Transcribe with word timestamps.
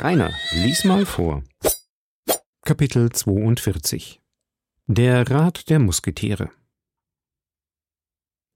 Rainer, 0.00 0.32
lies 0.52 0.84
mal 0.84 1.04
vor. 1.04 1.42
Kapitel 2.62 3.10
42 3.10 4.20
Der 4.86 5.28
Rat 5.28 5.68
der 5.70 5.80
Musketiere 5.80 6.50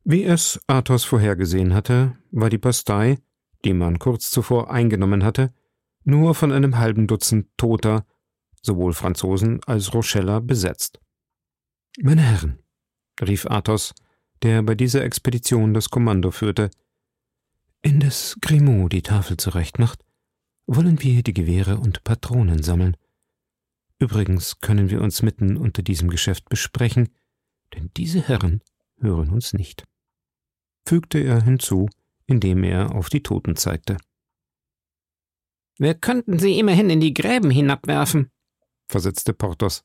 Wie 0.05 0.23
es 0.23 0.61
Athos 0.69 1.03
vorhergesehen 1.03 1.75
hatte, 1.75 2.17
war 2.31 2.49
die 2.49 2.59
Bastei, 2.59 3.19
die 3.65 3.73
man 3.73 3.99
kurz 3.99 4.31
zuvor 4.31 4.71
eingenommen 4.71 5.25
hatte, 5.25 5.53
nur 6.05 6.37
von 6.37 6.53
einem 6.53 6.79
halben 6.79 7.09
Dutzend 7.09 7.49
Toter, 7.57 8.07
sowohl 8.61 8.93
Franzosen 8.93 9.61
als 9.65 9.93
Rocheller, 9.95 10.41
besetzt. 10.41 11.01
Meine 12.01 12.23
Herren, 12.23 12.63
rief 13.21 13.47
Athos, 13.47 13.95
der 14.43 14.63
bei 14.63 14.77
dieser 14.77 15.03
Expedition 15.03 15.75
das 15.75 15.91
Kommando 15.91 16.31
führte, 16.31 16.71
indes 17.83 18.37
Grimaud 18.41 18.93
die 18.93 19.03
Tafel 19.03 19.39
zurechtmacht, 19.39 20.05
wollen 20.75 21.03
wir 21.03 21.23
die 21.23 21.35
Gewehre 21.35 21.79
und 21.79 22.03
Patronen 22.03 22.63
sammeln. 22.63 22.97
Übrigens 23.99 24.61
können 24.61 24.89
wir 24.91 25.03
uns 25.03 25.23
mitten 25.23 25.57
unter 25.57 25.83
diesem 25.83 26.09
Geschäft 26.09 26.49
besprechen, 26.49 27.11
denn 27.75 27.91
diese 27.97 28.27
Herren 28.27 28.63
hören 28.99 29.31
uns 29.31 29.53
nicht, 29.53 29.85
fügte 30.87 31.19
er 31.19 31.43
hinzu, 31.43 31.89
indem 32.27 32.65
er 32.65 32.95
auf 32.95 33.11
die 33.11 33.23
Toten 33.23 33.55
zeigte. 33.57 33.99
Wir 35.79 35.95
könnten 35.95 36.39
sie 36.39 36.59
immerhin 36.59 36.91
in 36.91 37.01
die 37.01 37.15
Gräben 37.15 37.51
hinabwerfen, 37.51 38.31
versetzte 38.89 39.35
Porthos. 39.35 39.83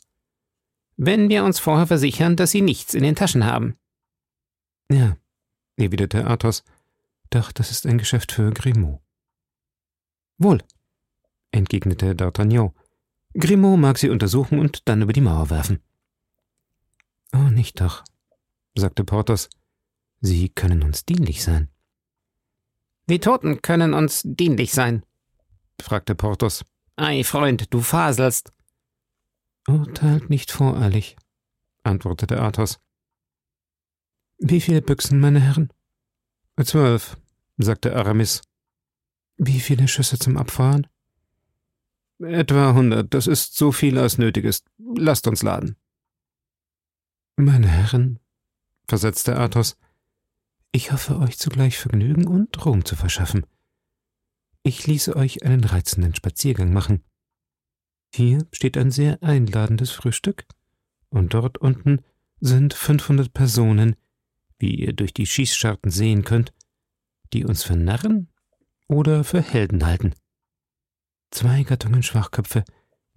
Wenn 0.95 1.29
wir 1.29 1.43
uns 1.43 1.59
vorher 1.59 1.87
versichern, 1.87 2.35
dass 2.35 2.51
sie 2.51 2.61
nichts 2.61 2.93
in 2.93 3.03
den 3.03 3.15
Taschen 3.15 3.45
haben. 3.45 3.77
Ja, 4.89 5.17
erwiderte 5.75 6.25
Athos, 6.25 6.63
doch 7.29 7.51
das 7.51 7.71
ist 7.71 7.85
ein 7.85 7.97
Geschäft 7.97 8.31
für 8.31 8.51
Grimaud. 8.51 9.01
Wohl, 10.39 10.61
entgegnete 11.51 12.13
D'Artagnan. 12.15 12.71
Grimaud 13.33 13.79
mag 13.79 13.97
sie 13.97 14.09
untersuchen 14.09 14.59
und 14.59 14.87
dann 14.87 15.01
über 15.01 15.13
die 15.13 15.21
Mauer 15.21 15.49
werfen. 15.49 15.79
Oh, 17.33 17.49
nicht 17.49 17.79
doch, 17.81 18.03
sagte 18.75 19.03
Porthos. 19.03 19.49
Sie 20.21 20.49
können 20.49 20.83
uns 20.83 21.05
dienlich 21.05 21.43
sein. 21.43 21.69
Die 23.09 23.19
Toten 23.19 23.61
können 23.61 23.93
uns 23.93 24.23
dienlich 24.25 24.73
sein, 24.73 25.03
fragte 25.81 26.15
Porthos. 26.15 26.65
Ei, 26.95 27.23
Freund, 27.23 27.73
du 27.73 27.81
faselst. 27.81 28.51
Urteilt 29.67 30.29
nicht 30.29 30.51
voreilig, 30.51 31.15
antwortete 31.83 32.41
Athos. 32.41 32.79
Wie 34.39 34.61
viele 34.61 34.81
Büchsen, 34.81 35.19
meine 35.19 35.39
Herren? 35.39 35.71
Zwölf, 36.63 37.17
sagte 37.57 37.95
Aramis. 37.95 38.41
Wie 39.37 39.59
viele 39.59 39.87
Schüsse 39.87 40.17
zum 40.17 40.37
Abfahren? 40.37 40.87
Etwa 42.19 42.73
hundert. 42.73 43.13
Das 43.13 43.27
ist 43.27 43.55
so 43.55 43.71
viel, 43.71 43.97
als 43.97 44.17
nötig 44.17 44.45
ist. 44.45 44.65
Lasst 44.77 45.27
uns 45.27 45.43
laden. 45.43 45.75
Meine 47.35 47.67
Herren, 47.67 48.19
versetzte 48.87 49.37
Athos, 49.37 49.77
ich 50.71 50.91
hoffe, 50.91 51.19
euch 51.19 51.37
zugleich 51.37 51.77
Vergnügen 51.77 52.27
und 52.27 52.65
Ruhm 52.65 52.83
zu 52.83 52.95
verschaffen. 52.95 53.45
Ich 54.63 54.87
ließe 54.87 55.15
euch 55.15 55.43
einen 55.43 55.63
reizenden 55.63 56.15
Spaziergang 56.15 56.73
machen. 56.73 57.03
Hier 58.13 58.47
steht 58.51 58.77
ein 58.77 58.91
sehr 58.91 59.21
einladendes 59.21 59.91
Frühstück, 59.91 60.45
und 61.09 61.33
dort 61.33 61.59
unten 61.59 62.01
sind 62.39 62.73
fünfhundert 62.73 63.33
Personen, 63.33 63.95
wie 64.59 64.75
ihr 64.75 64.93
durch 64.93 65.13
die 65.13 65.25
Schießscharten 65.25 65.91
sehen 65.91 66.23
könnt, 66.23 66.53
die 67.33 67.45
uns 67.45 67.63
für 67.63 67.75
Narren 67.75 68.29
oder 68.87 69.23
für 69.23 69.41
Helden 69.41 69.85
halten. 69.85 70.13
Zwei 71.31 71.63
Gattungen 71.63 72.03
Schwachköpfe, 72.03 72.63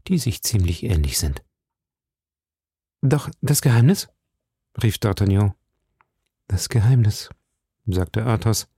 die 0.08 0.19
sich 0.19 0.42
ziemlich 0.42 0.83
ähnlich 0.83 1.19
sind. 1.19 1.42
Doch 3.02 3.30
das 3.41 3.62
Geheimnis? 3.62 4.08
rief 4.83 4.96
D'Artagnan. 4.96 5.55
Das 6.48 6.68
Geheimnis, 6.68 7.30
sagte 7.86 8.27
Athos, 8.27 8.68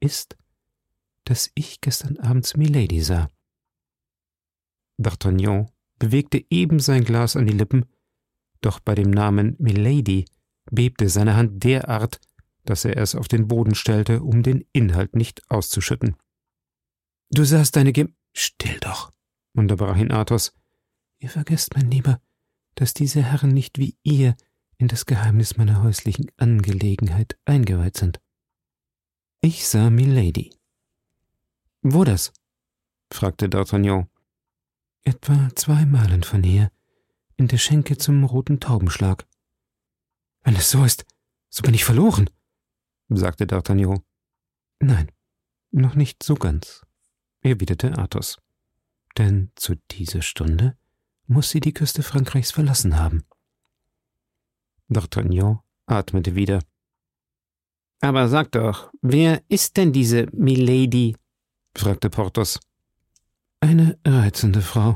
ist, 0.00 0.36
dass 1.24 1.50
ich 1.54 1.80
gestern 1.80 2.18
abends 2.18 2.56
Milady 2.56 3.00
sah. 3.00 3.30
D'Artagnan 4.98 5.68
bewegte 5.98 6.44
eben 6.50 6.78
sein 6.78 7.04
Glas 7.04 7.36
an 7.36 7.46
die 7.46 7.52
Lippen, 7.52 7.86
doch 8.60 8.80
bei 8.80 8.94
dem 8.94 9.10
Namen 9.10 9.56
Milady 9.58 10.26
bebte 10.70 11.08
seine 11.08 11.36
Hand 11.36 11.64
derart, 11.64 12.20
dass 12.64 12.84
er 12.84 12.96
es 12.96 13.14
auf 13.14 13.28
den 13.28 13.48
Boden 13.48 13.74
stellte, 13.74 14.22
um 14.22 14.42
den 14.42 14.64
Inhalt 14.72 15.14
nicht 15.14 15.48
auszuschütten. 15.50 16.16
Du 17.30 17.44
sahst 17.44 17.76
deine 17.76 17.92
Gem. 17.92 18.14
Still 18.38 18.78
doch, 18.80 19.14
unterbrach 19.54 19.96
ihn 19.96 20.12
Athos. 20.12 20.52
Ihr 21.18 21.30
vergesst, 21.30 21.74
mein 21.74 21.90
Lieber, 21.90 22.20
dass 22.74 22.92
diese 22.92 23.22
Herren 23.22 23.50
nicht 23.50 23.78
wie 23.78 23.96
ihr 24.02 24.36
in 24.76 24.88
das 24.88 25.06
Geheimnis 25.06 25.56
meiner 25.56 25.82
häuslichen 25.82 26.30
Angelegenheit 26.36 27.38
eingeweiht 27.46 27.96
sind. 27.96 28.20
Ich 29.40 29.66
sah 29.66 29.88
Milady. 29.88 30.54
Wo 31.80 32.04
das? 32.04 32.34
fragte 33.10 33.46
D'Artagnan. 33.46 34.06
Etwa 35.02 35.48
zwei 35.54 35.86
Meilen 35.86 36.22
von 36.22 36.42
hier, 36.42 36.70
in 37.38 37.48
der 37.48 37.58
Schenke 37.58 37.96
zum 37.96 38.22
roten 38.24 38.60
Taubenschlag. 38.60 39.26
Wenn 40.42 40.56
es 40.56 40.70
so 40.70 40.84
ist, 40.84 41.06
so 41.48 41.62
bin 41.62 41.72
ich 41.72 41.84
verloren, 41.84 42.28
sagte 43.08 43.46
D'Artagnan. 43.46 44.02
Nein, 44.78 45.10
noch 45.70 45.94
nicht 45.94 46.22
so 46.22 46.34
ganz, 46.34 46.85
erwiderte 47.48 47.96
Athos. 47.98 48.38
Denn 49.18 49.50
zu 49.54 49.76
dieser 49.90 50.22
Stunde 50.22 50.76
muss 51.26 51.50
sie 51.50 51.60
die 51.60 51.72
Küste 51.72 52.02
Frankreichs 52.02 52.50
verlassen 52.50 52.98
haben. 52.98 53.24
D'Artagnan 54.88 55.60
atmete 55.86 56.34
wieder. 56.34 56.60
Aber 58.00 58.28
sag 58.28 58.52
doch, 58.52 58.90
wer 59.02 59.42
ist 59.48 59.76
denn 59.76 59.92
diese 59.92 60.26
Milady? 60.32 61.16
fragte 61.74 62.10
Porthos. 62.10 62.60
Eine 63.60 63.98
reizende 64.04 64.60
Frau, 64.60 64.94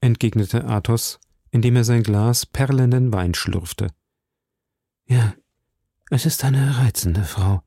entgegnete 0.00 0.64
Athos, 0.64 1.18
indem 1.50 1.76
er 1.76 1.84
sein 1.84 2.02
Glas 2.02 2.46
perlenden 2.46 3.12
Wein 3.12 3.34
schlürfte. 3.34 3.88
Ja, 5.06 5.34
es 6.10 6.24
ist 6.24 6.44
eine 6.44 6.78
reizende 6.78 7.24
Frau, 7.24 7.62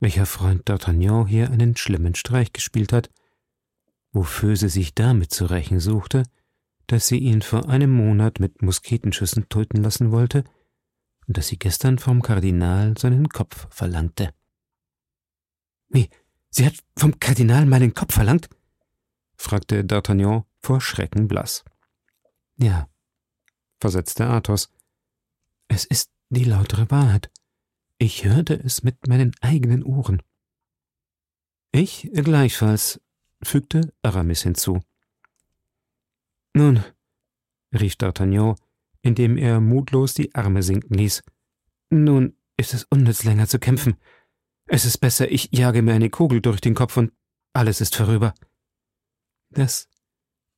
welcher 0.00 0.26
Freund 0.26 0.68
D'Artagnan 0.68 1.26
hier 1.26 1.50
einen 1.50 1.76
schlimmen 1.76 2.14
Streich 2.14 2.52
gespielt 2.52 2.92
hat, 2.92 3.10
wofür 4.12 4.56
sie 4.56 4.68
sich 4.68 4.94
damit 4.94 5.32
zu 5.32 5.46
rächen 5.46 5.80
suchte, 5.80 6.24
dass 6.86 7.08
sie 7.08 7.18
ihn 7.18 7.42
vor 7.42 7.68
einem 7.68 7.90
Monat 7.90 8.40
mit 8.40 8.62
Musketenschüssen 8.62 9.48
töten 9.48 9.82
lassen 9.82 10.10
wollte 10.12 10.44
und 11.26 11.36
dass 11.36 11.48
sie 11.48 11.58
gestern 11.58 11.98
vom 11.98 12.22
Kardinal 12.22 12.96
seinen 12.98 13.28
Kopf 13.28 13.66
verlangte. 13.70 14.34
Wie, 15.88 16.08
sie 16.50 16.66
hat 16.66 16.74
vom 16.96 17.18
Kardinal 17.18 17.66
meinen 17.66 17.94
Kopf 17.94 18.14
verlangt? 18.14 18.48
fragte 19.36 19.82
D'Artagnan 19.82 20.44
vor 20.60 20.80
Schrecken 20.80 21.28
blass. 21.28 21.64
Ja, 22.56 22.88
versetzte 23.80 24.26
Athos, 24.26 24.70
es 25.68 25.84
ist 25.84 26.10
die 26.30 26.44
lautere 26.44 26.90
Wahrheit. 26.90 27.30
Ich 27.98 28.24
hörte 28.24 28.54
es 28.54 28.82
mit 28.82 29.06
meinen 29.06 29.32
eigenen 29.40 29.82
Ohren. 29.82 30.22
Ich 31.72 32.10
gleichfalls, 32.12 33.00
fügte 33.42 33.92
Aramis 34.02 34.42
hinzu. 34.42 34.80
Nun, 36.54 36.84
rief 37.72 37.94
D'Artagnan, 37.94 38.56
indem 39.02 39.36
er 39.36 39.60
mutlos 39.60 40.14
die 40.14 40.34
Arme 40.34 40.62
sinken 40.62 40.94
ließ. 40.94 41.22
Nun 41.90 42.36
ist 42.56 42.74
es 42.74 42.84
unnütz 42.84 43.24
länger 43.24 43.48
zu 43.48 43.58
kämpfen. 43.58 43.96
Es 44.66 44.84
ist 44.84 44.98
besser, 44.98 45.30
ich 45.30 45.50
jage 45.52 45.82
mir 45.82 45.94
eine 45.94 46.10
Kugel 46.10 46.40
durch 46.40 46.60
den 46.60 46.74
Kopf 46.74 46.96
und 46.96 47.12
alles 47.52 47.80
ist 47.80 47.96
vorüber. 47.96 48.34
Das 49.50 49.88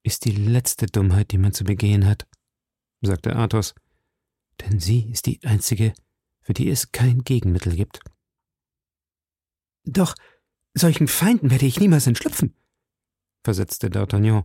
ist 0.02 0.24
die 0.24 0.32
letzte 0.32 0.86
Dummheit, 0.86 1.32
die 1.32 1.38
man 1.38 1.52
zu 1.52 1.64
begehen 1.64 2.06
hat, 2.06 2.26
sagte 3.00 3.34
Athos, 3.34 3.74
denn 4.60 4.78
sie 4.78 5.10
ist 5.10 5.26
die 5.26 5.40
einzige, 5.44 5.92
für 6.46 6.54
die 6.54 6.70
es 6.70 6.92
kein 6.92 7.24
Gegenmittel 7.24 7.74
gibt. 7.74 7.98
Doch 9.84 10.14
solchen 10.74 11.08
Feinden 11.08 11.50
werde 11.50 11.66
ich 11.66 11.80
niemals 11.80 12.06
entschlüpfen, 12.06 12.54
versetzte 13.42 13.88
D'Artagnan. 13.88 14.44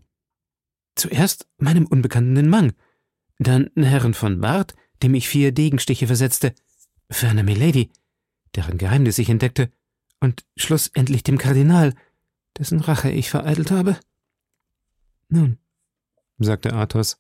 Zuerst 0.96 1.48
meinem 1.58 1.86
unbekannten 1.86 2.50
Mang, 2.50 2.74
dann 3.38 3.70
Herrn 3.76 4.16
von 4.16 4.42
Ward, 4.42 4.74
dem 5.04 5.14
ich 5.14 5.30
vier 5.30 5.52
Degenstiche 5.52 6.08
versetzte, 6.08 6.56
ferner 7.12 7.44
Milady, 7.44 7.92
deren 8.56 8.80
Geheimnis 8.80 9.20
ich 9.20 9.30
entdeckte, 9.30 9.72
und 10.20 10.44
schlussendlich 10.58 11.22
dem 11.22 11.38
Kardinal, 11.38 11.94
dessen 12.58 12.80
Rache 12.80 13.12
ich 13.12 13.30
vereitelt 13.30 13.70
habe. 13.70 14.00
Nun, 15.30 15.60
sagte 16.40 16.74
Athos, 16.74 17.20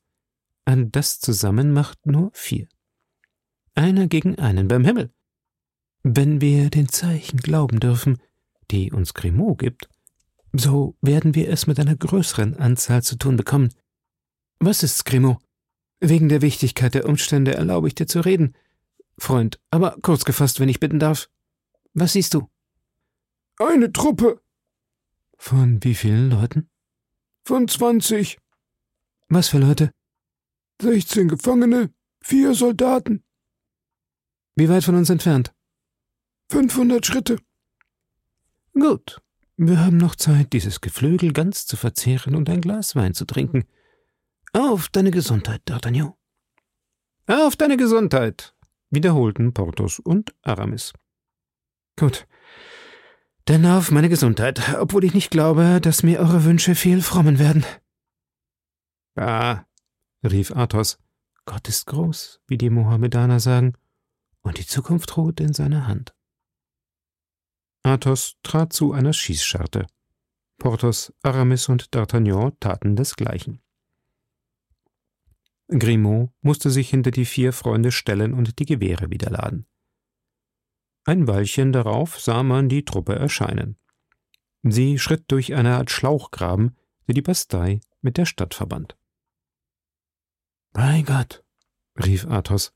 an 0.66 0.92
das 0.92 1.20
zusammen 1.20 1.72
macht 1.72 2.08
nur 2.08 2.32
vier. 2.34 2.68
Einer 3.76 4.08
gegen 4.08 4.38
einen 4.38 4.68
beim 4.68 4.86
Himmel. 4.86 5.12
Wenn 6.04 6.42
wir 6.42 6.70
den 6.70 6.90
Zeichen 6.90 7.38
glauben 7.38 7.80
dürfen, 7.80 8.20
die 8.70 8.92
uns 8.92 9.14
Grimaud 9.14 9.60
gibt, 9.60 9.88
So 10.54 10.98
werden 11.02 11.34
wir 11.34 11.50
es 11.50 11.68
mit 11.68 11.80
einer 11.80 11.96
größeren 11.96 12.58
Anzahl 12.58 13.04
zu 13.04 13.16
tun 13.16 13.38
bekommen. 13.38 13.70
Was 14.60 14.84
ist's, 14.84 15.04
Grimaud? 15.06 15.38
Wegen 16.00 16.30
der 16.30 16.42
Wichtigkeit 16.42 16.94
der 16.94 17.08
Umstände 17.08 17.54
erlaube 17.54 17.88
ich 17.88 17.96
dir 17.96 18.08
zu 18.08 18.22
reden. 18.22 18.56
Freund, 19.18 19.60
aber 19.70 19.98
kurz 20.02 20.26
gefasst, 20.26 20.60
wenn 20.60 20.70
ich 20.70 20.80
bitten 20.80 21.00
darf. 21.00 21.30
Was 21.94 22.14
siehst 22.14 22.34
du? 22.34 22.50
Eine 23.58 23.92
Truppe. 23.92 24.42
Von 25.38 25.84
wie 25.84 25.96
vielen 25.96 26.30
Leuten? 26.30 26.70
Von 27.44 27.68
zwanzig. 27.68 28.40
Was 29.30 29.50
für 29.50 29.60
Leute? 29.60 29.92
Sechzehn 30.82 31.28
Gefangene, 31.28 31.94
vier 32.22 32.56
Soldaten. 32.56 33.24
Wie 34.56 34.70
weit 34.70 34.84
von 34.84 34.96
uns 34.96 35.10
entfernt? 35.10 35.54
Fünfhundert 36.50 37.06
Schritte. 37.06 37.38
Gut. 38.74 39.22
Wir 39.58 39.80
haben 39.80 39.98
noch 39.98 40.16
Zeit, 40.16 40.54
dieses 40.54 40.82
Geflügel 40.82 41.34
ganz 41.34 41.68
zu 41.68 41.78
verzehren 41.78 42.36
und 42.36 42.50
ein 42.50 42.62
Glas 42.62 42.96
Wein 42.96 43.14
zu 43.14 43.26
trinken. 43.26 43.66
Auf 44.54 44.90
deine 44.90 45.12
Gesundheit, 45.12 45.62
D'Artagnan. 45.68 46.14
Auf 47.28 47.56
deine 47.56 47.78
Gesundheit, 47.78 48.56
wiederholten 48.90 49.54
Porthos 49.54 50.00
und 50.00 50.34
Aramis. 50.42 50.94
Gut. 51.98 52.28
Denn 53.48 53.66
auf 53.66 53.92
meine 53.92 54.10
Gesundheit, 54.10 54.76
obwohl 54.80 55.04
ich 55.04 55.14
nicht 55.14 55.32
glaube, 55.32 55.80
dass 55.82 56.04
mir 56.04 56.20
eure 56.20 56.44
Wünsche 56.44 56.76
viel 56.76 57.02
frommen 57.02 57.40
werden. 57.40 57.64
Ah, 59.16 59.64
rief 60.24 60.52
Athos, 60.52 60.98
Gott 61.46 61.68
ist 61.70 61.86
groß, 61.86 62.42
wie 62.48 62.58
die 62.58 62.70
Mohammedaner 62.70 63.40
sagen, 63.40 63.74
und 64.42 64.58
die 64.58 64.66
Zukunft 64.66 65.16
ruht 65.18 65.40
in 65.40 65.54
seiner 65.54 65.88
Hand. 65.88 66.14
Athos 67.84 68.38
trat 68.44 68.74
zu 68.74 68.94
einer 68.94 69.14
Schießscharte. 69.14 69.88
Porthos, 70.58 71.14
Aramis 71.24 71.70
und 71.70 71.90
D'Artagnan 71.90 72.56
taten 72.60 72.96
desgleichen. 72.96 73.62
Grimaud 75.68 76.30
musste 76.42 76.70
sich 76.70 76.90
hinter 76.90 77.12
die 77.12 77.26
vier 77.26 77.54
Freunde 77.54 77.92
stellen 77.92 78.34
und 78.34 78.60
die 78.60 78.66
Gewehre 78.66 79.10
wieder 79.10 79.32
laden. 79.32 79.66
Ein 81.06 81.28
Weilchen 81.28 81.72
darauf 81.72 82.20
sah 82.20 82.44
man 82.44 82.70
die 82.70 82.86
Truppe 82.86 83.16
erscheinen. 83.16 83.78
Sie 84.64 85.00
schritt 85.00 85.32
durch 85.32 85.56
eine 85.56 85.78
Art 85.78 85.90
Schlauchgraben, 85.90 86.78
der 87.08 87.16
die 87.16 87.24
Bastei 87.24 87.80
mit 88.02 88.18
der 88.18 88.26
Stadt 88.26 88.54
verband. 88.54 88.96
Bei 90.74 91.02
Gott, 91.02 91.44
rief 92.04 92.28
Athos, 92.28 92.74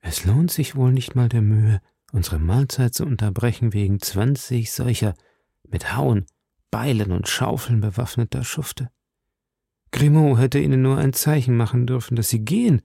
es 0.00 0.24
lohnt 0.24 0.50
sich 0.50 0.76
wohl 0.76 0.92
nicht 0.92 1.14
mal 1.14 1.28
der 1.28 1.42
Mühe, 1.42 1.80
unsere 2.12 2.38
Mahlzeit 2.38 2.94
zu 2.94 3.04
unterbrechen 3.04 3.72
wegen 3.72 4.00
zwanzig 4.00 4.72
solcher 4.72 5.14
mit 5.64 5.96
Hauen, 5.96 6.26
Beilen 6.70 7.12
und 7.12 7.28
Schaufeln 7.28 7.80
bewaffneter 7.80 8.44
Schufte. 8.44 8.90
Grimaud 9.90 10.38
hätte 10.38 10.58
ihnen 10.58 10.82
nur 10.82 10.98
ein 10.98 11.12
Zeichen 11.12 11.56
machen 11.56 11.86
dürfen, 11.86 12.16
dass 12.16 12.28
sie 12.28 12.44
gehen, 12.44 12.82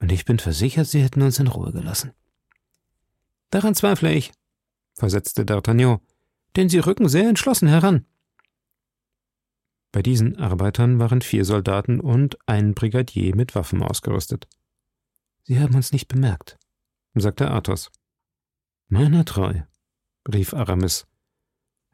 und 0.00 0.12
ich 0.12 0.24
bin 0.24 0.38
versichert, 0.38 0.86
sie 0.86 1.02
hätten 1.02 1.22
uns 1.22 1.38
in 1.38 1.46
Ruhe 1.46 1.72
gelassen. 1.72 2.12
Daran 3.50 3.74
zweifle 3.74 4.12
ich, 4.12 4.32
versetzte 4.94 5.44
D'Artagnan, 5.44 6.00
denn 6.56 6.68
sie 6.68 6.78
rücken 6.78 7.08
sehr 7.08 7.28
entschlossen 7.28 7.68
heran. 7.68 8.04
Bei 9.90 10.02
diesen 10.02 10.36
Arbeitern 10.38 10.98
waren 10.98 11.22
vier 11.22 11.44
Soldaten 11.44 11.98
und 12.00 12.36
ein 12.46 12.74
Brigadier 12.74 13.34
mit 13.34 13.54
Waffen 13.54 13.82
ausgerüstet. 13.82 14.46
Sie 15.44 15.60
haben 15.60 15.74
uns 15.74 15.92
nicht 15.92 16.08
bemerkt, 16.08 16.58
sagte 17.14 17.50
Athos. 17.50 17.90
Meiner 18.88 19.24
treu, 19.24 19.62
rief 20.32 20.54
Aramis. 20.54 21.06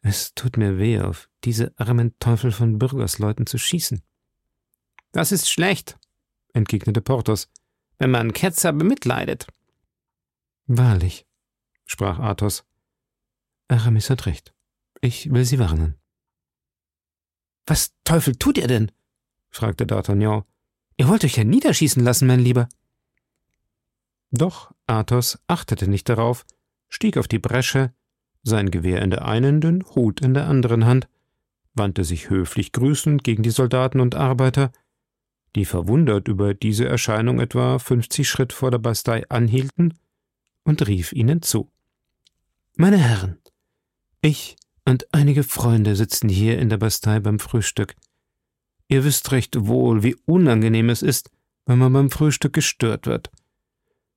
Es 0.02 0.34
tut 0.34 0.56
mir 0.56 0.78
weh, 0.78 1.00
auf 1.00 1.30
diese 1.44 1.72
armen 1.78 2.18
Teufel 2.18 2.52
von 2.52 2.78
Bürgersleuten 2.78 3.46
zu 3.46 3.58
schießen. 3.58 4.02
Das 5.12 5.32
ist 5.32 5.48
schlecht, 5.48 5.98
entgegnete 6.52 7.00
Porthos, 7.00 7.48
wenn 7.98 8.10
man 8.10 8.32
Ketzer 8.32 8.72
bemitleidet. 8.72 9.46
Wahrlich, 10.66 11.26
sprach 11.84 12.18
Athos. 12.18 12.64
Aramis 13.68 14.10
hat 14.10 14.26
recht. 14.26 14.52
Ich 15.00 15.32
will 15.32 15.44
Sie 15.44 15.58
warnen. 15.58 15.96
Was 17.66 17.94
Teufel 18.04 18.36
tut 18.36 18.58
ihr 18.58 18.68
denn? 18.68 18.92
fragte 19.50 19.86
D'Artagnan. 19.86 20.44
Ihr 20.96 21.08
wollt 21.08 21.24
euch 21.24 21.36
ja 21.36 21.44
niederschießen 21.44 22.02
lassen, 22.02 22.26
mein 22.26 22.40
Lieber. 22.40 22.68
Doch 24.36 24.72
Athos 24.88 25.38
achtete 25.46 25.88
nicht 25.88 26.08
darauf, 26.08 26.44
stieg 26.88 27.16
auf 27.18 27.28
die 27.28 27.38
Bresche, 27.38 27.92
sein 28.42 28.72
Gewehr 28.72 29.00
in 29.00 29.10
der 29.10 29.24
einen, 29.24 29.60
den 29.60 29.84
Hut 29.94 30.20
in 30.20 30.34
der 30.34 30.48
anderen 30.48 30.84
Hand, 30.84 31.08
wandte 31.72 32.02
sich 32.02 32.30
höflich 32.30 32.72
grüßend 32.72 33.22
gegen 33.22 33.44
die 33.44 33.50
Soldaten 33.50 34.00
und 34.00 34.16
Arbeiter, 34.16 34.72
die 35.54 35.64
verwundert 35.64 36.26
über 36.26 36.52
diese 36.52 36.84
Erscheinung 36.84 37.38
etwa 37.38 37.78
fünfzig 37.78 38.28
Schritt 38.28 38.52
vor 38.52 38.72
der 38.72 38.78
Bastei 38.78 39.24
anhielten, 39.28 39.94
und 40.64 40.86
rief 40.88 41.12
ihnen 41.12 41.42
zu. 41.42 41.70
Meine 42.76 42.98
Herren, 42.98 43.38
ich 44.20 44.56
und 44.84 45.06
einige 45.14 45.44
Freunde 45.44 45.94
sitzen 45.94 46.28
hier 46.28 46.58
in 46.58 46.70
der 46.70 46.78
Bastei 46.78 47.20
beim 47.20 47.38
Frühstück. 47.38 47.94
Ihr 48.88 49.04
wisst 49.04 49.30
recht 49.30 49.66
wohl, 49.66 50.02
wie 50.02 50.16
unangenehm 50.24 50.88
es 50.88 51.02
ist, 51.02 51.30
wenn 51.66 51.78
man 51.78 51.92
beim 51.92 52.10
Frühstück 52.10 52.52
gestört 52.54 53.06
wird. 53.06 53.30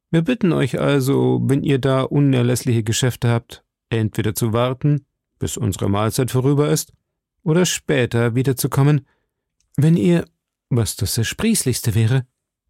Wir 0.09 0.21
bitten 0.21 0.53
euch 0.53 0.79
also, 0.79 1.41
wenn 1.43 1.63
ihr 1.63 1.79
da 1.79 2.01
unerlässliche 2.01 2.83
Geschäfte 2.83 3.29
habt, 3.29 3.63
entweder 3.89 4.33
zu 4.33 4.53
warten, 4.53 5.05
bis 5.39 5.57
unsere 5.57 5.89
Mahlzeit 5.89 6.31
vorüber 6.31 6.69
ist, 6.69 6.93
oder 7.43 7.65
später 7.65 8.35
wiederzukommen, 8.35 9.05
wenn 9.75 9.95
ihr 9.95 10.25
was 10.69 10.95
das 10.95 11.17
Ersprießlichste 11.17 11.95
wäre, 11.95 12.27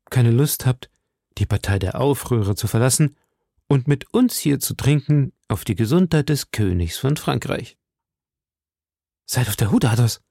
keine 0.10 0.32
Lust 0.32 0.66
habt, 0.66 0.90
die 1.38 1.46
Partei 1.46 1.80
der 1.80 2.00
Aufrührer 2.00 2.56
zu 2.56 2.68
verlassen 2.68 3.16
und 3.68 3.88
mit 3.88 4.14
uns 4.14 4.38
hier 4.38 4.60
zu 4.60 4.76
trinken 4.76 5.34
auf 5.48 5.66
die 5.66 5.76
Gesundheit 5.76 6.30
des 6.30 6.52
Königs 6.52 6.98
von 6.98 7.18
Frankreich. 7.18 7.78
Seid 9.26 9.50
auf 9.50 9.56
der 9.56 9.72
Hut, 9.72 9.86
Athos, 9.86 10.22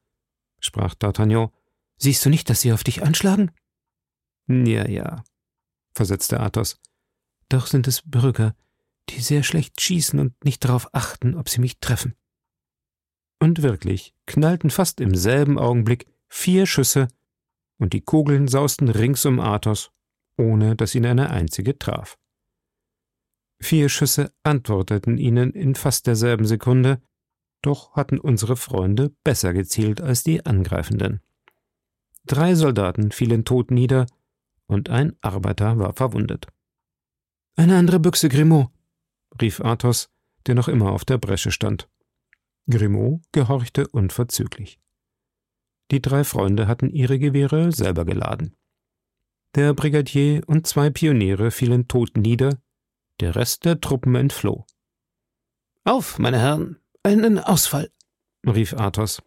sprach 0.60 0.94
D'Artagnan. 0.94 1.50
Siehst 1.98 2.24
du 2.24 2.30
nicht, 2.30 2.48
dass 2.50 2.60
sie 2.60 2.72
auf 2.72 2.84
dich 2.84 3.02
anschlagen? 3.02 3.50
Ja, 4.48 4.88
ja, 4.88 5.24
versetzte 5.94 6.40
Athos. 6.40 6.80
Doch 7.48 7.66
sind 7.66 7.86
es 7.86 8.02
Bürger, 8.02 8.54
die 9.08 9.20
sehr 9.20 9.42
schlecht 9.42 9.80
schießen 9.80 10.18
und 10.18 10.44
nicht 10.44 10.64
darauf 10.64 10.88
achten, 10.92 11.36
ob 11.36 11.48
sie 11.48 11.60
mich 11.60 11.78
treffen. 11.78 12.14
Und 13.38 13.62
wirklich 13.62 14.14
knallten 14.26 14.70
fast 14.70 15.00
im 15.00 15.14
selben 15.14 15.58
Augenblick 15.58 16.06
vier 16.28 16.66
Schüsse 16.66 17.08
und 17.78 17.92
die 17.92 18.00
Kugeln 18.00 18.48
sausten 18.48 18.88
rings 18.88 19.24
um 19.26 19.40
Athos, 19.40 19.90
ohne 20.38 20.76
dass 20.76 20.94
ihn 20.94 21.06
eine 21.06 21.30
einzige 21.30 21.78
traf. 21.78 22.18
Vier 23.60 23.88
Schüsse 23.88 24.32
antworteten 24.42 25.18
ihnen 25.18 25.52
in 25.52 25.74
fast 25.74 26.06
derselben 26.06 26.46
Sekunde, 26.46 27.00
doch 27.62 27.94
hatten 27.94 28.18
unsere 28.18 28.56
Freunde 28.56 29.14
besser 29.24 29.52
gezielt 29.52 30.00
als 30.00 30.22
die 30.22 30.44
Angreifenden. 30.44 31.20
Drei 32.26 32.54
Soldaten 32.54 33.12
fielen 33.12 33.44
tot 33.44 33.70
nieder, 33.70 34.06
und 34.66 34.90
ein 34.90 35.14
Arbeiter 35.20 35.78
war 35.78 35.94
verwundet. 35.94 36.48
Eine 37.56 37.78
andere 37.78 37.98
Büchse, 37.98 38.28
Grimaud, 38.28 38.68
rief 39.40 39.60
Athos, 39.60 40.10
der 40.46 40.54
noch 40.54 40.68
immer 40.68 40.92
auf 40.92 41.06
der 41.06 41.16
Bresche 41.16 41.50
stand. 41.50 41.88
Grimaud 42.68 43.22
gehorchte 43.32 43.88
unverzüglich. 43.88 44.78
Die 45.90 46.02
drei 46.02 46.24
Freunde 46.24 46.66
hatten 46.66 46.90
ihre 46.90 47.18
Gewehre 47.18 47.72
selber 47.72 48.04
geladen. 48.04 48.54
Der 49.54 49.72
Brigadier 49.72 50.42
und 50.46 50.66
zwei 50.66 50.90
Pioniere 50.90 51.50
fielen 51.50 51.88
tot 51.88 52.16
nieder, 52.16 52.58
der 53.20 53.34
Rest 53.36 53.64
der 53.64 53.80
Truppen 53.80 54.16
entfloh. 54.16 54.66
Auf, 55.84 56.18
meine 56.18 56.38
Herren, 56.38 56.78
einen 57.02 57.38
Ausfall, 57.38 57.90
rief 58.46 58.74
Athos. 58.74 59.22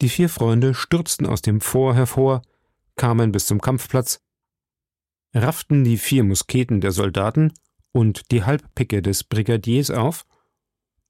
Die 0.00 0.08
vier 0.08 0.28
Freunde 0.28 0.74
stürzten 0.74 1.26
aus 1.26 1.40
dem 1.40 1.60
Fort 1.60 1.94
hervor, 1.94 2.42
kamen 2.96 3.30
bis 3.30 3.46
zum 3.46 3.60
Kampfplatz, 3.60 4.23
rafften 5.34 5.84
die 5.84 5.98
vier 5.98 6.24
Musketen 6.24 6.80
der 6.80 6.92
Soldaten 6.92 7.52
und 7.92 8.30
die 8.30 8.44
Halbpicke 8.44 9.02
des 9.02 9.24
Brigadiers 9.24 9.90
auf 9.90 10.26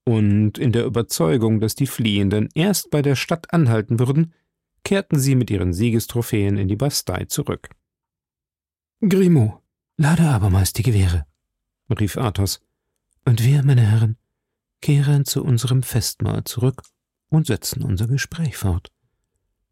und 0.04 0.58
in 0.58 0.72
der 0.72 0.84
Überzeugung, 0.84 1.60
dass 1.60 1.74
die 1.74 1.86
Fliehenden 1.86 2.48
erst 2.54 2.90
bei 2.90 3.02
der 3.02 3.16
Stadt 3.16 3.52
anhalten 3.52 3.98
würden, 3.98 4.34
kehrten 4.82 5.18
sie 5.18 5.34
mit 5.34 5.50
ihren 5.50 5.72
Siegestrophäen 5.72 6.58
in 6.58 6.68
die 6.68 6.76
Bastei 6.76 7.24
zurück. 7.24 7.70
Grimaud, 9.00 9.60
lade 9.96 10.24
abermals 10.24 10.72
die 10.72 10.82
Gewehre, 10.82 11.26
rief 11.90 12.16
Athos, 12.16 12.60
und 13.24 13.42
wir, 13.42 13.62
meine 13.62 13.90
Herren, 13.90 14.18
kehren 14.82 15.24
zu 15.24 15.42
unserem 15.42 15.82
Festmahl 15.82 16.44
zurück 16.44 16.82
und 17.30 17.46
setzen 17.46 17.82
unser 17.82 18.06
Gespräch 18.06 18.56
fort. 18.58 18.92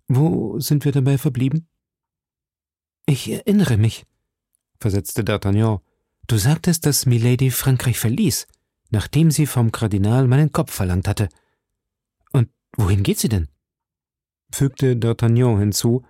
Wo 0.08 0.58
sind 0.58 0.86
wir 0.86 0.92
dabei 0.92 1.18
verblieben? 1.18 1.68
Ich 3.06 3.30
erinnere 3.30 3.76
mich, 3.76 4.06
versetzte 4.82 5.22
D'Artagnan. 5.22 5.80
Du 6.26 6.36
sagtest, 6.36 6.84
dass 6.86 7.06
Milady 7.06 7.50
Frankreich 7.50 7.98
verließ 7.98 8.46
nachdem 8.92 9.30
sie 9.30 9.46
vom 9.46 9.72
Kardinal 9.72 10.28
meinen 10.28 10.52
Kopf 10.52 10.72
verlangt 10.72 11.08
hatte. 11.08 11.28
Und 12.32 12.48
Wohin 12.76 13.02
geht 13.02 13.18
sie 13.18 13.28
denn? 13.28 13.48
fügte 14.52 14.94
D'Artagnan 14.94 15.58
hinzu, 15.58 16.04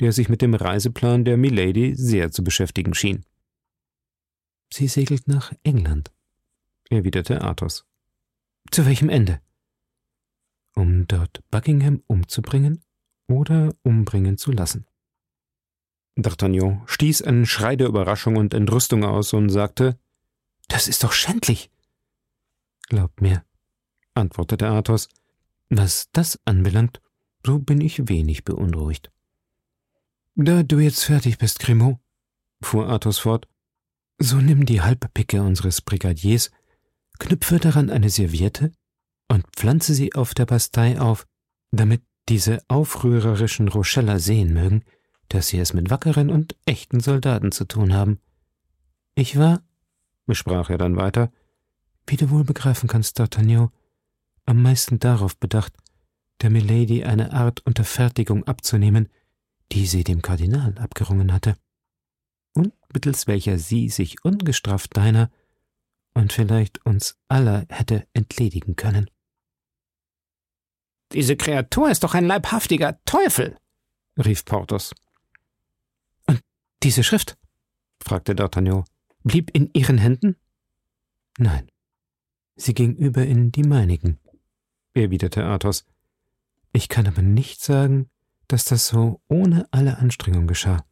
der 0.00 0.12
sich 0.12 0.28
mit 0.28 0.40
dem 0.40 0.54
Reiseplan 0.54 1.24
der 1.24 1.36
Milady 1.36 1.96
sehr 1.96 2.30
zu 2.30 2.44
beschäftigen 2.44 2.94
schien. 2.94 3.26
Sie 4.72 4.86
segelt 4.86 5.26
nach 5.26 5.52
England, 5.64 6.12
erwiderte 6.88 7.42
Athos. 7.42 7.84
Zu 8.70 8.86
welchem 8.86 9.08
Ende? 9.08 9.40
Um 10.76 11.08
dort 11.08 11.42
Buckingham 11.50 12.04
umzubringen 12.06 12.84
oder 13.26 13.74
umbringen 13.82 14.38
zu 14.38 14.52
lassen. 14.52 14.86
D'Artagnan 16.18 16.82
stieß 16.86 17.22
einen 17.22 17.46
Schrei 17.46 17.76
der 17.76 17.86
Überraschung 17.86 18.36
und 18.36 18.52
Entrüstung 18.52 19.04
aus 19.04 19.32
und 19.32 19.50
sagte: 19.50 19.98
Das 20.66 20.88
ist 20.88 21.04
doch 21.04 21.12
schändlich! 21.12 21.70
Glaubt 22.88 23.20
mir, 23.20 23.44
antwortete 24.14 24.66
Athos, 24.66 25.08
was 25.68 26.08
das 26.12 26.40
anbelangt, 26.44 27.00
so 27.44 27.58
bin 27.58 27.80
ich 27.80 28.08
wenig 28.08 28.44
beunruhigt. 28.44 29.12
Da 30.34 30.62
du 30.62 30.78
jetzt 30.78 31.04
fertig 31.04 31.38
bist, 31.38 31.60
Grimaud, 31.60 31.98
fuhr 32.62 32.88
Athos 32.88 33.18
fort, 33.18 33.46
so 34.18 34.36
nimm 34.36 34.66
die 34.66 34.80
Halbpicke 34.80 35.42
unseres 35.42 35.82
Brigadiers, 35.82 36.50
knüpfe 37.18 37.58
daran 37.58 37.90
eine 37.90 38.10
Serviette 38.10 38.72
und 39.28 39.46
pflanze 39.54 39.94
sie 39.94 40.14
auf 40.14 40.34
der 40.34 40.46
Bastei 40.46 41.00
auf, 41.00 41.26
damit 41.70 42.02
diese 42.28 42.62
aufrührerischen 42.68 43.68
Rocheller 43.68 44.18
sehen 44.18 44.52
mögen, 44.52 44.84
dass 45.28 45.48
sie 45.48 45.58
es 45.58 45.74
mit 45.74 45.90
wackeren 45.90 46.30
und 46.30 46.56
echten 46.64 47.00
Soldaten 47.00 47.52
zu 47.52 47.64
tun 47.66 47.92
haben. 47.92 48.20
Ich 49.14 49.38
war, 49.38 49.62
besprach 50.26 50.70
er 50.70 50.78
dann 50.78 50.96
weiter, 50.96 51.30
wie 52.06 52.16
du 52.16 52.30
wohl 52.30 52.44
begreifen 52.44 52.88
kannst, 52.88 53.20
D'Artagnan, 53.20 53.70
am 54.46 54.62
meisten 54.62 54.98
darauf 54.98 55.36
bedacht, 55.36 55.74
der 56.40 56.50
Milady 56.50 57.04
eine 57.04 57.32
Art 57.32 57.60
Unterfertigung 57.66 58.44
abzunehmen, 58.44 59.08
die 59.72 59.86
sie 59.86 60.04
dem 60.04 60.22
Kardinal 60.22 60.78
abgerungen 60.78 61.32
hatte, 61.32 61.56
und 62.54 62.72
mittels 62.92 63.26
welcher 63.26 63.58
sie 63.58 63.90
sich 63.90 64.24
ungestraft 64.24 64.96
deiner 64.96 65.30
und 66.14 66.32
vielleicht 66.32 66.84
uns 66.86 67.18
aller 67.28 67.66
hätte 67.68 68.06
entledigen 68.14 68.76
können. 68.76 69.10
Diese 71.12 71.36
Kreatur 71.36 71.90
ist 71.90 72.04
doch 72.04 72.14
ein 72.14 72.26
leibhaftiger 72.26 72.98
Teufel, 73.04 73.56
rief 74.16 74.44
Porthos. 74.44 74.94
Diese 76.82 77.02
Schrift? 77.02 77.36
fragte 78.00 78.34
D'Artagnan, 78.34 78.84
blieb 79.24 79.50
in 79.54 79.70
Ihren 79.72 79.98
Händen? 79.98 80.36
Nein, 81.38 81.68
sie 82.56 82.74
ging 82.74 82.94
über 82.94 83.24
in 83.24 83.52
die 83.52 83.64
meinigen, 83.64 84.18
erwiderte 84.94 85.44
Athos. 85.44 85.84
Ich 86.72 86.88
kann 86.88 87.06
aber 87.06 87.22
nicht 87.22 87.60
sagen, 87.62 88.10
dass 88.46 88.64
das 88.64 88.88
so 88.88 89.20
ohne 89.28 89.66
alle 89.72 89.98
Anstrengung 89.98 90.46
geschah. 90.46 90.84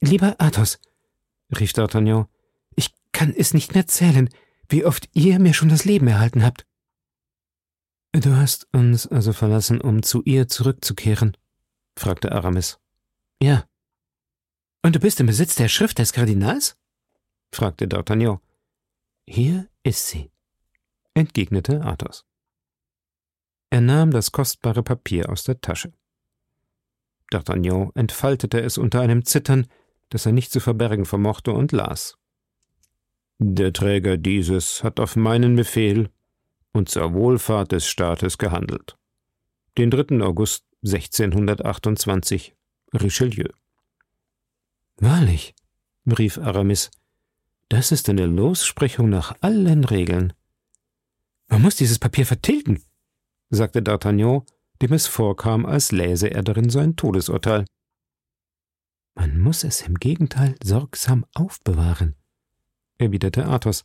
Lieber 0.00 0.36
Athos, 0.38 0.78
rief 1.56 1.72
D'Artagnan, 1.72 2.26
ich 2.76 2.90
kann 3.12 3.34
es 3.36 3.54
nicht 3.54 3.74
mehr 3.74 3.86
zählen, 3.86 4.28
wie 4.68 4.84
oft 4.84 5.08
ihr 5.12 5.38
mir 5.38 5.54
schon 5.54 5.68
das 5.68 5.84
Leben 5.84 6.08
erhalten 6.08 6.44
habt. 6.44 6.66
Du 8.12 8.36
hast 8.36 8.68
uns 8.72 9.06
also 9.06 9.32
verlassen, 9.32 9.80
um 9.80 10.02
zu 10.02 10.22
ihr 10.22 10.48
zurückzukehren? 10.48 11.36
fragte 11.96 12.32
Aramis. 12.32 12.78
Ja. 13.42 13.64
Und 14.82 14.96
du 14.96 14.98
bist 14.98 15.20
im 15.20 15.26
Besitz 15.26 15.54
der 15.54 15.68
Schrift 15.68 15.98
des 15.98 16.12
Kardinals? 16.12 16.76
fragte 17.52 17.86
D'Artagnan. 17.86 18.40
Hier 19.26 19.68
ist 19.84 20.08
sie, 20.08 20.32
entgegnete 21.14 21.82
Athos. 21.82 22.26
Er 23.70 23.80
nahm 23.80 24.10
das 24.10 24.32
kostbare 24.32 24.82
Papier 24.82 25.30
aus 25.30 25.44
der 25.44 25.60
Tasche. 25.60 25.92
D'Artagnan 27.32 27.90
entfaltete 27.94 28.60
es 28.60 28.76
unter 28.76 29.00
einem 29.00 29.24
Zittern, 29.24 29.68
das 30.08 30.26
er 30.26 30.32
nicht 30.32 30.50
zu 30.52 30.58
verbergen 30.58 31.06
vermochte, 31.06 31.52
und 31.52 31.70
las. 31.70 32.18
Der 33.38 33.72
Träger 33.72 34.18
dieses 34.18 34.82
hat 34.82 34.98
auf 35.00 35.16
meinen 35.16 35.56
Befehl 35.56 36.10
und 36.72 36.88
zur 36.88 37.14
Wohlfahrt 37.14 37.72
des 37.72 37.86
Staates 37.86 38.36
gehandelt. 38.36 38.98
Den 39.78 39.90
3. 39.90 40.22
August 40.22 40.64
1628 40.84 42.54
Richelieu. 42.94 43.48
Wahrlich, 44.96 45.54
rief 46.06 46.38
Aramis, 46.38 46.90
das 47.68 47.90
ist 47.90 48.08
eine 48.08 48.26
Lossprechung 48.26 49.08
nach 49.08 49.36
allen 49.40 49.84
Regeln. 49.84 50.32
Man 51.48 51.62
muss 51.62 51.76
dieses 51.76 51.98
Papier 51.98 52.26
vertilgen, 52.26 52.82
sagte 53.50 53.80
D'Artagnan, 53.80 54.44
dem 54.80 54.92
es 54.92 55.06
vorkam, 55.06 55.64
als 55.64 55.92
läse 55.92 56.28
er 56.28 56.42
darin 56.42 56.70
sein 56.70 56.96
Todesurteil. 56.96 57.64
Man 59.14 59.38
muss 59.38 59.64
es 59.64 59.82
im 59.82 59.94
Gegenteil 59.94 60.56
sorgsam 60.62 61.24
aufbewahren, 61.34 62.14
erwiderte 62.98 63.46
Athos. 63.46 63.84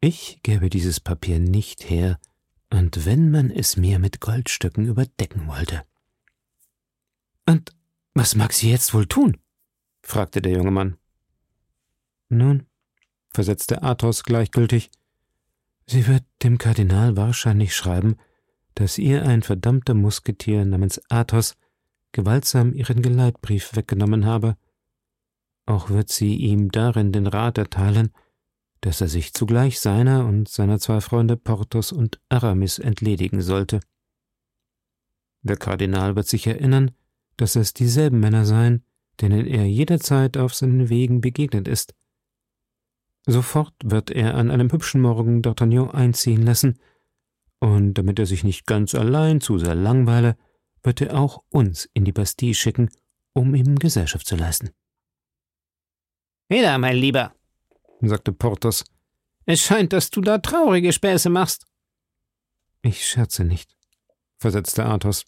Ich 0.00 0.40
gäbe 0.42 0.70
dieses 0.70 1.00
Papier 1.00 1.38
nicht 1.38 1.88
her, 1.90 2.18
und 2.70 3.06
wenn 3.06 3.30
man 3.30 3.50
es 3.50 3.76
mir 3.76 3.98
mit 3.98 4.20
Goldstücken 4.20 4.86
überdecken 4.86 5.46
wollte. 5.46 5.84
Und 7.46 7.72
was 8.14 8.34
mag 8.34 8.52
sie 8.52 8.70
jetzt 8.70 8.92
wohl 8.94 9.06
tun? 9.06 9.38
Fragte 10.08 10.40
der 10.40 10.52
junge 10.52 10.70
Mann. 10.70 10.96
Nun, 12.30 12.66
versetzte 13.30 13.82
Athos 13.82 14.24
gleichgültig, 14.24 14.90
sie 15.86 16.06
wird 16.06 16.24
dem 16.42 16.56
Kardinal 16.56 17.16
wahrscheinlich 17.16 17.76
schreiben, 17.76 18.16
dass 18.74 18.96
ihr 18.96 19.26
ein 19.26 19.42
verdammter 19.42 19.94
Musketier 19.94 20.64
namens 20.64 21.00
Athos 21.10 21.56
gewaltsam 22.12 22.72
ihren 22.72 23.02
Geleitbrief 23.02 23.76
weggenommen 23.76 24.24
habe. 24.24 24.56
Auch 25.66 25.90
wird 25.90 26.08
sie 26.08 26.36
ihm 26.36 26.70
darin 26.70 27.12
den 27.12 27.26
Rat 27.26 27.58
erteilen, 27.58 28.10
dass 28.80 29.02
er 29.02 29.08
sich 29.08 29.34
zugleich 29.34 29.78
seiner 29.78 30.24
und 30.24 30.48
seiner 30.48 30.78
zwei 30.78 31.02
Freunde 31.02 31.36
Porthos 31.36 31.92
und 31.92 32.18
Aramis 32.30 32.78
entledigen 32.78 33.42
sollte. 33.42 33.80
Der 35.42 35.56
Kardinal 35.56 36.16
wird 36.16 36.28
sich 36.28 36.46
erinnern, 36.46 36.92
dass 37.36 37.56
es 37.56 37.74
dieselben 37.74 38.20
Männer 38.20 38.46
seien, 38.46 38.84
denen 39.20 39.46
er 39.46 39.66
jederzeit 39.66 40.36
auf 40.36 40.54
seinen 40.54 40.88
Wegen 40.88 41.20
begegnet 41.20 41.68
ist. 41.68 41.94
Sofort 43.26 43.74
wird 43.84 44.10
er 44.10 44.34
an 44.34 44.50
einem 44.50 44.72
hübschen 44.72 45.00
Morgen 45.00 45.42
D'Artagnan 45.42 45.90
einziehen 45.90 46.42
lassen 46.42 46.78
und 47.60 47.94
damit 47.94 48.18
er 48.18 48.26
sich 48.26 48.44
nicht 48.44 48.66
ganz 48.66 48.94
allein 48.94 49.40
zu 49.40 49.58
sehr 49.58 49.74
langweile, 49.74 50.36
wird 50.82 51.00
er 51.00 51.18
auch 51.18 51.42
uns 51.48 51.88
in 51.92 52.04
die 52.04 52.12
Bastille 52.12 52.54
schicken, 52.54 52.88
um 53.32 53.54
ihm 53.54 53.76
Gesellschaft 53.76 54.26
zu 54.26 54.36
leisten. 54.36 54.70
Wieder, 56.48 56.78
mein 56.78 56.96
Lieber, 56.96 57.34
sagte 58.00 58.32
Porthos. 58.32 58.84
Es 59.44 59.60
scheint, 59.60 59.92
dass 59.92 60.10
du 60.10 60.20
da 60.20 60.38
traurige 60.38 60.92
Späße 60.92 61.30
machst. 61.30 61.66
Ich 62.82 63.06
scherze 63.06 63.44
nicht, 63.44 63.76
versetzte 64.38 64.84
Athos. 64.84 65.24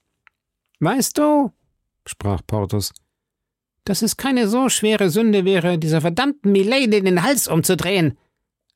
Weißt 0.79 1.19
du, 1.19 1.53
sprach 2.07 2.43
Porthos, 2.47 2.93
dass 3.91 4.03
es 4.03 4.17
keine 4.17 4.47
so 4.47 4.69
schwere 4.69 5.11
Sünde 5.11 5.45
wäre, 5.45 5.77
dieser 5.77 6.01
verdammten 6.01 6.53
Milady 6.53 7.03
den 7.03 7.25
Hals 7.25 7.49
umzudrehen, 7.49 8.17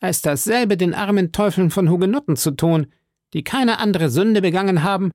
als 0.00 0.22
dasselbe 0.22 0.76
den 0.76 0.92
armen 0.92 1.30
Teufeln 1.30 1.70
von 1.70 1.88
Hugenotten 1.88 2.34
zu 2.34 2.50
tun, 2.50 2.92
die 3.32 3.44
keine 3.44 3.78
andere 3.78 4.10
Sünde 4.10 4.42
begangen 4.42 4.82
haben, 4.82 5.12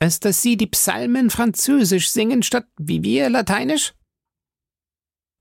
als 0.00 0.20
dass 0.20 0.42
sie 0.42 0.58
die 0.58 0.66
Psalmen 0.66 1.30
französisch 1.30 2.10
singen 2.10 2.42
statt 2.42 2.66
wie 2.76 3.02
wir 3.04 3.30
lateinisch? 3.30 3.94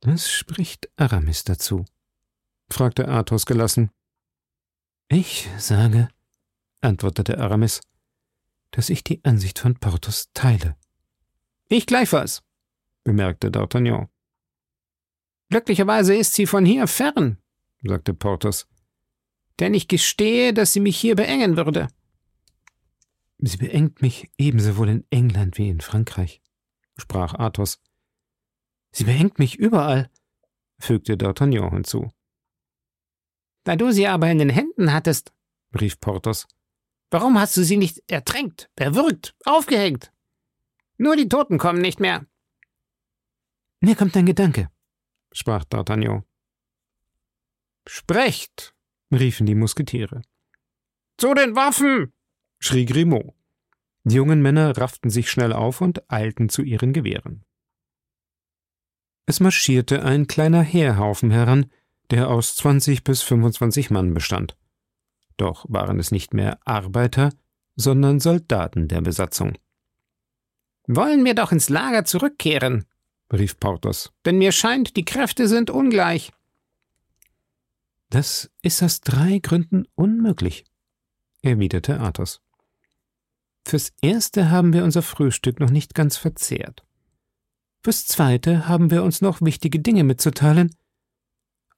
Was 0.04 0.32
spricht 0.32 0.90
Aramis 0.96 1.44
dazu? 1.44 1.84
fragte 2.70 3.10
Athos 3.10 3.46
gelassen. 3.46 3.92
Ich 5.10 5.50
sage, 5.58 6.08
antwortete 6.80 7.40
Aramis, 7.40 7.82
dass 8.72 8.90
ich 8.90 9.04
die 9.04 9.22
Ansicht 9.26 9.60
von 9.60 9.76
Porthos 9.76 10.30
teile. 10.34 10.78
Ich 11.68 11.86
gleichfalls, 11.86 12.42
bemerkte 13.04 13.50
D'Artagnan. 13.50 14.08
Glücklicherweise 15.50 16.16
ist 16.16 16.34
sie 16.34 16.46
von 16.46 16.66
hier 16.66 16.88
fern, 16.88 17.38
sagte 17.84 18.14
Porthos, 18.14 18.68
denn 19.60 19.74
ich 19.74 19.88
gestehe, 19.88 20.54
dass 20.54 20.74
sie 20.74 20.80
mich 20.80 20.98
hier 20.98 21.16
beengen 21.16 21.58
würde. 21.58 21.88
Sie 23.40 23.58
beengt 23.58 24.02
mich 24.02 24.32
ebenso 24.38 24.78
wohl 24.78 24.90
in 24.90 25.06
England 25.10 25.58
wie 25.58 25.70
in 25.70 25.82
Frankreich, 25.82 26.42
sprach 26.98 27.34
Athos. 27.34 27.82
Sie 28.92 29.04
beengt 29.04 29.40
mich 29.40 29.56
überall, 29.56 30.10
fügte 30.80 31.18
D'Artagnan 31.18 31.72
hinzu. 31.72 32.12
Da 33.64 33.76
du 33.76 33.92
sie 33.92 34.08
aber 34.08 34.30
in 34.30 34.40
den 34.40 34.50
Händen 34.50 34.94
hattest, 34.94 35.34
rief 35.80 36.00
Porthos, 36.00 36.48
warum 37.10 37.40
hast 37.40 37.58
du 37.58 37.64
sie 37.64 37.78
nicht 37.78 38.02
ertränkt, 38.10 38.70
erwürgt, 38.76 39.36
aufgehängt? 39.46 40.12
Nur 40.98 41.16
die 41.16 41.30
Toten 41.30 41.58
kommen 41.58 41.82
nicht 41.82 42.00
mehr. 42.00 42.26
Mir 43.84 43.96
kommt 43.96 44.16
ein 44.16 44.28
Gedanke, 44.28 44.70
sprach 45.32 45.64
D'Artagnan. 45.66 46.22
Sprecht, 47.88 48.76
riefen 49.12 49.48
die 49.48 49.56
Musketiere. 49.56 50.22
Zu 51.18 51.34
den 51.34 51.56
Waffen! 51.56 52.14
schrie 52.60 52.86
Grimaud. 52.86 53.34
Die 54.04 54.16
jungen 54.16 54.44
Männer 54.44 54.78
rafften 54.78 55.10
sich 55.10 55.32
schnell 55.32 55.52
auf 55.52 55.82
und 55.82 56.12
eilten 56.12 56.48
zu 56.50 56.62
ihren 56.62 56.94
Gewehren. 56.94 57.44
Es 59.26 59.40
marschierte 59.40 60.04
ein 60.04 60.28
kleiner 60.28 60.62
Heerhaufen 60.62 61.32
heran, 61.32 61.72
der 62.12 62.30
aus 62.30 62.56
20 62.58 63.04
bis 63.04 63.24
25 63.24 63.90
Mann 63.90 64.14
bestand. 64.14 64.58
Doch 65.38 65.66
waren 65.70 66.00
es 66.00 66.12
nicht 66.12 66.36
mehr 66.36 66.60
Arbeiter, 66.66 67.34
sondern 67.76 68.20
Soldaten 68.20 68.88
der 68.88 69.02
Besatzung. 69.02 69.58
Wollen 70.86 71.26
wir 71.26 71.34
doch 71.34 71.52
ins 71.52 71.70
Lager 71.70 72.06
zurückkehren, 72.06 72.86
rief 73.32 73.60
Porthos, 73.60 74.12
denn 74.26 74.38
mir 74.38 74.52
scheint, 74.52 74.96
die 74.96 75.06
Kräfte 75.06 75.48
sind 75.48 75.70
ungleich. 75.70 76.32
Das 78.10 78.52
ist 78.62 78.84
aus 78.84 79.02
drei 79.02 79.40
Gründen 79.40 79.86
unmöglich, 79.96 80.66
erwiderte 81.42 82.00
Athos. 82.00 82.42
Fürs 83.66 83.94
Erste 84.02 84.50
haben 84.50 84.74
wir 84.74 84.84
unser 84.84 85.02
Frühstück 85.02 85.60
noch 85.60 85.70
nicht 85.70 85.94
ganz 85.94 86.18
verzehrt. 86.18 86.84
Fürs 87.84 88.06
Zweite 88.06 88.68
haben 88.68 88.92
wir 88.92 89.04
uns 89.04 89.22
noch 89.22 89.42
wichtige 89.42 89.80
Dinge 89.80 90.04
mitzuteilen. 90.04 90.76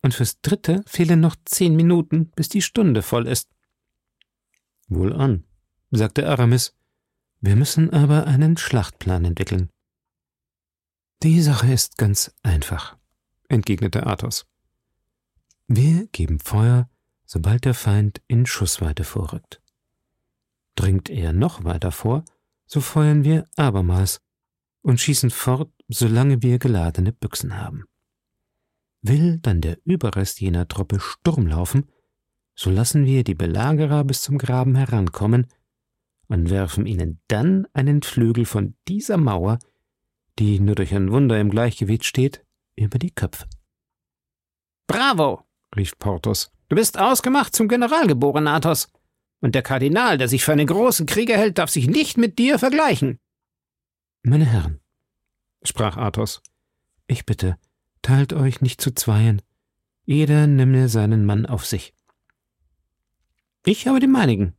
Und 0.02 0.14
fürs 0.14 0.42
Dritte 0.42 0.84
fehlen 0.86 1.22
noch 1.22 1.36
zehn 1.46 1.76
Minuten, 1.76 2.30
bis 2.36 2.50
die 2.50 2.62
Stunde 2.62 3.02
voll 3.02 3.28
ist. 3.28 3.50
Wohlan, 4.88 5.46
sagte 5.92 6.28
Aramis. 6.28 6.76
Wir 7.40 7.56
müssen 7.56 7.92
aber 7.92 8.28
einen 8.28 8.58
Schlachtplan 8.58 9.26
entwickeln. 9.26 9.70
Die 11.24 11.42
Sache 11.42 11.72
ist 11.72 11.98
ganz 11.98 12.36
einfach, 12.44 12.98
entgegnete 13.48 14.06
Athos. 14.08 14.46
Wir 15.70 16.08
geben 16.08 16.38
Feuer, 16.42 16.90
sobald 17.26 17.64
der 17.64 17.74
Feind 17.74 18.22
in 18.28 18.46
Schussweite 18.46 19.06
vorrückt. 19.06 19.62
Dringt 20.76 21.10
er 21.10 21.32
noch 21.32 21.64
weiter 21.64 21.94
vor, 21.94 22.26
so 22.66 22.82
feuern 22.82 23.24
wir 23.24 23.48
abermals 23.56 24.20
und 24.82 25.00
schießen 25.00 25.30
fort, 25.30 25.72
solange 25.88 26.42
wir 26.42 26.60
geladene 26.60 27.14
Büchsen 27.14 27.58
haben. 27.58 27.86
Will 29.02 29.40
dann 29.40 29.62
der 29.62 29.78
Überrest 29.86 30.42
jener 30.42 30.68
Truppe 30.68 31.00
Sturm 31.00 31.48
laufen, 31.48 31.86
so 32.54 32.70
lassen 32.70 33.06
wir 33.06 33.24
die 33.24 33.36
Belagerer 33.36 34.04
bis 34.04 34.24
zum 34.24 34.38
Graben 34.38 34.76
herankommen 34.76 35.48
und 36.28 36.50
werfen 36.50 36.86
ihnen 36.86 37.22
dann 37.30 37.66
einen 37.72 38.02
Flügel 38.02 38.44
von 38.44 38.76
dieser 38.90 39.16
Mauer, 39.16 39.60
die 40.40 40.60
nur 40.60 40.76
durch 40.76 40.94
ein 40.94 41.12
Wunder 41.12 41.40
im 41.40 41.50
Gleichgewicht 41.50 42.06
steht, 42.06 42.44
über 42.76 43.00
die 43.00 43.12
Köpfe. 43.12 43.46
Bravo! 44.88 45.44
rief 45.76 45.98
Porthos. 45.98 46.52
Du 46.70 46.76
bist 46.76 47.00
ausgemacht 47.00 47.56
zum 47.56 47.68
General 47.68 48.08
geboren, 48.08 48.48
Athos. 48.48 48.90
Und 49.42 49.56
der 49.56 49.62
Kardinal, 49.62 50.18
der 50.18 50.28
sich 50.28 50.44
für 50.44 50.54
einen 50.54 50.68
großen 50.68 51.06
Krieger 51.06 51.38
hält, 51.38 51.58
darf 51.58 51.70
sich 51.70 51.88
nicht 51.88 52.18
mit 52.18 52.40
dir 52.40 52.60
vergleichen. 52.60 53.20
Meine 54.24 54.46
Herren, 54.46 54.80
sprach 55.64 55.98
Athos, 55.98 56.42
ich 57.08 57.26
bitte, 57.26 57.58
teilt 58.02 58.34
euch 58.34 58.62
nicht 58.62 58.80
zu 58.80 58.94
zweien. 58.94 59.42
Jeder 60.06 60.48
nehme 60.48 60.88
seinen 60.88 61.26
Mann 61.26 61.46
auf 61.46 61.66
sich. 61.66 61.94
Ich 63.66 63.88
habe 63.88 64.00
den 64.00 64.12
meinigen, 64.12 64.56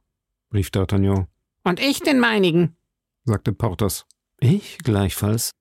rief 0.53 0.69
D'Artagnan. 0.69 1.27
Und 1.63 1.81
ich 1.81 2.01
den 2.01 2.21
meinigen, 2.21 2.77
sagte 3.25 3.53
Porthos. 3.53 4.07
Ich 4.39 4.79
gleichfalls, 4.79 5.53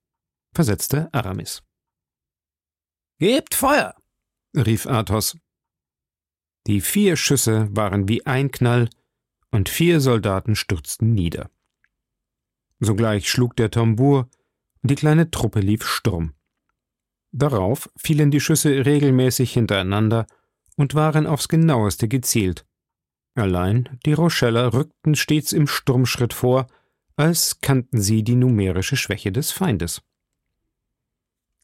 versetzte 0.53 1.13
Aramis. 1.13 1.63
Gebt 3.19 3.55
Feuer, 3.55 3.95
rief 4.55 4.86
Athos. 4.86 5.38
Die 6.67 6.81
vier 6.81 7.15
Schüsse 7.17 7.67
waren 7.75 8.07
wie 8.07 8.25
ein 8.25 8.51
Knall, 8.51 8.89
und 9.51 9.69
vier 9.69 10.01
Soldaten 10.01 10.55
stürzten 10.55 11.13
nieder. 11.13 11.51
Sogleich 12.79 13.29
schlug 13.29 13.55
der 13.55 13.69
Tambour, 13.69 14.29
und 14.81 14.91
die 14.91 14.95
kleine 14.95 15.29
Truppe 15.29 15.60
lief 15.60 15.86
Sturm. 15.86 16.33
Darauf 17.31 17.89
fielen 17.96 18.31
die 18.31 18.39
Schüsse 18.39 18.85
regelmäßig 18.85 19.53
hintereinander 19.53 20.27
und 20.75 20.96
waren 20.96 21.27
aufs 21.27 21.48
genaueste 21.48 22.07
gezielt. 22.07 22.66
Allein 23.35 24.00
die 24.05 24.13
Rocheller 24.13 24.74
rückten 24.74 25.16
stets 25.16 25.53
im 25.53 25.68
Sturmschritt 25.68 26.33
vor, 26.33 26.68
als 27.16 27.59
kannten 27.61 28.01
sie 28.01 28.24
die 28.24 28.35
numerische 28.35 28.98
Schwäche 28.98 29.31
des 29.31 29.51
Feindes. 29.51 30.01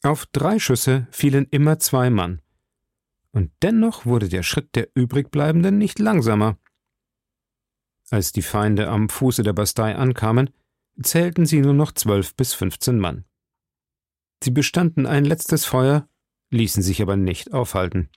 Auf 0.02 0.26
drei 0.28 0.60
Schüsse 0.60 1.08
fielen 1.12 1.46
immer 1.52 1.78
zwei 1.80 2.10
Mann, 2.10 2.42
und 3.32 3.52
dennoch 3.62 4.06
wurde 4.06 4.30
der 4.30 4.44
Schritt 4.44 4.76
der 4.76 4.90
übrigbleibenden 4.96 5.78
nicht 5.78 6.00
langsamer. 6.00 6.58
Als 8.10 8.32
die 8.32 8.42
Feinde 8.42 8.88
am 8.88 9.10
Fuße 9.10 9.44
der 9.44 9.54
Bastei 9.54 9.96
ankamen, 9.96 10.50
zählten 11.02 11.46
sie 11.46 11.62
nur 11.62 11.74
noch 11.74 11.92
zwölf 11.92 12.36
bis 12.36 12.54
fünfzehn 12.54 12.98
Mann. 12.98 13.26
Sie 14.44 14.52
bestanden 14.52 15.06
ein 15.06 15.26
letztes 15.26 15.66
Feuer, 15.66 16.08
ließen 16.50 16.82
sich 16.82 17.02
aber 17.02 17.18
nicht 17.18 17.54
aufhalten. 17.54 18.10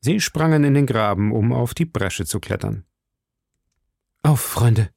Sie 0.00 0.20
sprangen 0.20 0.64
in 0.64 0.74
den 0.74 0.86
Graben, 0.86 1.30
um 1.30 1.52
auf 1.52 1.74
die 1.74 1.84
Bresche 1.84 2.24
zu 2.24 2.40
klettern. 2.40 2.84
Auf, 4.22 4.40
Freunde, 4.40 4.90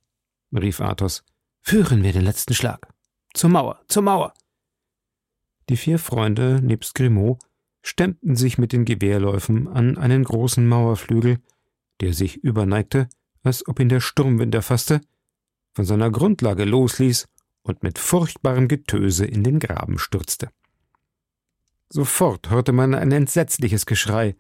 rief 0.52 0.82
Athos, 0.82 1.24
führen 1.62 2.04
wir 2.04 2.14
den 2.14 2.24
letzten 2.24 2.54
Schlag. 2.54 2.88
Zur 3.34 3.50
Mauer, 3.50 3.84
zur 3.88 4.04
Mauer. 4.04 4.34
Die 5.70 5.78
vier 5.78 6.00
Freunde, 6.00 6.60
nebst 6.64 6.96
Grimaud, 6.96 7.40
stemmten 7.84 8.36
sich 8.36 8.58
mit 8.58 8.74
den 8.74 8.86
Gewehrläufen 8.86 9.68
an 9.68 9.98
einen 9.98 10.24
großen 10.24 10.68
Mauerflügel, 10.68 11.38
der 12.02 12.14
sich 12.14 12.38
überneigte, 12.38 13.08
als 13.44 13.68
ob 13.68 13.80
ihn 13.80 13.90
der 13.90 14.00
Sturmwind 14.00 14.54
erfasste, 14.56 15.02
von 15.74 15.86
seiner 15.86 16.10
Grundlage 16.10 16.66
losließ 16.66 17.28
und 17.62 17.84
mit 17.84 18.00
furchtbarem 18.00 18.68
Getöse 18.68 19.26
in 19.26 19.44
den 19.44 19.60
Graben 19.60 20.00
stürzte. 20.00 20.50
Sofort 21.90 22.50
hörte 22.50 22.72
man 22.72 22.96
ein 22.96 23.12
entsetzliches 23.12 23.86
Geschrei, 23.86 24.36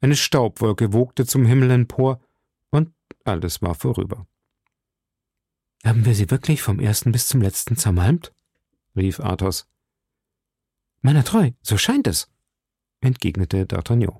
eine 0.00 0.16
Staubwolke 0.16 0.92
wogte 0.92 1.26
zum 1.26 1.46
Himmel 1.46 1.70
empor, 1.70 2.20
und 2.70 2.92
alles 3.24 3.62
war 3.62 3.74
vorüber. 3.74 4.26
Haben 5.84 6.04
wir 6.04 6.14
sie 6.14 6.30
wirklich 6.30 6.60
vom 6.60 6.80
ersten 6.80 7.12
bis 7.12 7.28
zum 7.28 7.40
letzten 7.40 7.76
zermalmt? 7.76 8.32
rief 8.96 9.20
Athos. 9.20 9.68
Meiner 11.06 11.22
treu, 11.22 11.52
so 11.62 11.78
scheint 11.78 12.08
es, 12.08 12.28
entgegnete 13.00 13.64
D'Artagnan. 13.64 14.18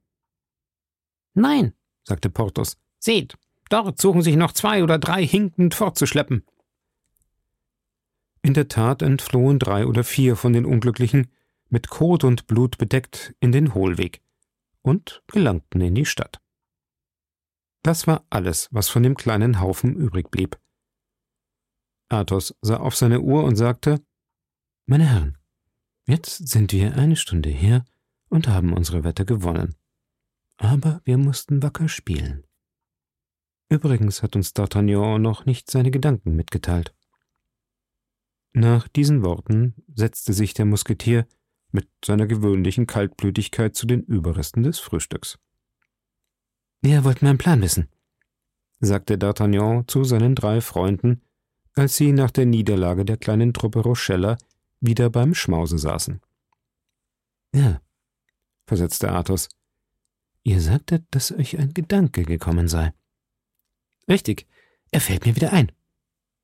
Nein, 1.35 1.73
sagte 2.05 2.31
Porthos. 2.31 2.77
Seht, 3.01 3.37
dort 3.71 4.01
suchen 4.01 4.23
sich 4.23 4.37
noch 4.37 4.53
zwei 4.53 4.85
oder 4.85 4.97
drei 5.01 5.27
hinkend 5.27 5.75
fortzuschleppen. 5.75 6.45
In 8.41 8.55
der 8.55 8.69
Tat 8.69 9.03
entflohen 9.03 9.59
drei 9.59 9.85
oder 9.85 10.05
vier 10.05 10.37
von 10.37 10.53
den 10.53 10.65
Unglücklichen, 10.65 11.27
mit 11.71 11.89
Kot 11.89 12.23
und 12.23 12.47
Blut 12.47 12.79
bedeckt, 12.79 13.35
in 13.41 13.51
den 13.51 13.75
Hohlweg 13.75 14.23
und 14.83 15.25
gelangten 15.27 15.81
in 15.81 15.97
die 15.97 16.07
Stadt. 16.07 16.41
Das 17.83 18.07
war 18.07 18.25
alles, 18.31 18.69
was 18.71 18.89
von 18.89 19.03
dem 19.03 19.17
kleinen 19.17 19.61
Haufen 19.61 19.97
übrig 19.97 20.31
blieb. 20.31 20.57
Athos 22.11 22.55
sah 22.61 22.77
auf 22.77 22.95
seine 22.95 23.23
Uhr 23.23 23.43
und 23.43 23.57
sagte 23.57 24.07
Meine 24.87 25.09
Herren, 25.09 25.39
jetzt 26.07 26.49
sind 26.49 26.73
wir 26.73 26.97
eine 26.97 27.17
Stunde 27.17 27.51
her 27.51 27.85
und 28.29 28.49
haben 28.49 28.73
unsere 28.73 29.05
Wette 29.05 29.25
gewonnen. 29.25 29.75
Aber 30.57 31.01
wir 31.05 31.19
mussten 31.19 31.63
wacker 31.63 31.89
spielen. 31.89 32.45
Übrigens 33.69 34.23
hat 34.23 34.37
uns 34.37 34.55
D'Artagnan 34.55 35.19
noch 35.19 35.45
nicht 35.45 35.71
seine 35.71 35.91
Gedanken 35.91 36.37
mitgeteilt. 36.37 36.95
Nach 38.53 38.89
diesen 38.89 39.23
Worten 39.23 39.75
setzte 39.95 40.33
sich 40.33 40.55
der 40.55 40.65
Musketier 40.65 41.27
mit 41.73 41.89
seiner 42.05 42.27
gewöhnlichen 42.27 42.87
Kaltblütigkeit 42.87 43.75
zu 43.75 43.87
den 43.87 44.03
Überresten 44.03 44.63
des 44.63 44.79
Frühstücks. 44.79 45.39
Wir 46.81 47.05
wollten 47.05 47.27
meinen 47.27 47.39
Plan 47.39 47.61
wissen, 47.61 47.89
sagte 48.81 49.17
D'Artagnan 49.17 49.87
zu 49.89 50.05
seinen 50.05 50.35
drei 50.35 50.61
Freunden, 50.61 51.23
als 51.75 51.97
sie 51.97 52.13
nach 52.13 52.31
der 52.31 52.47
Niederlage 52.47 53.05
der 53.05 53.17
kleinen 53.17 53.53
Truppe 53.53 53.81
Rochella 53.81 54.39
wieder 54.81 55.11
beim 55.11 55.35
Schmause 55.35 55.79
saßen. 55.79 56.21
Ja, 57.55 57.81
versetzte 58.67 59.11
Athos. 59.11 59.49
Ihr 60.43 60.61
sagtet, 60.61 61.05
dass 61.11 61.33
euch 61.33 61.59
ein 61.59 61.75
Gedanke 61.75 62.23
gekommen 62.25 62.69
sei. 62.69 62.93
Richtig, 64.09 64.47
er 64.91 65.01
fällt 65.01 65.27
mir 65.27 65.35
wieder 65.35 65.53
ein, 65.53 65.73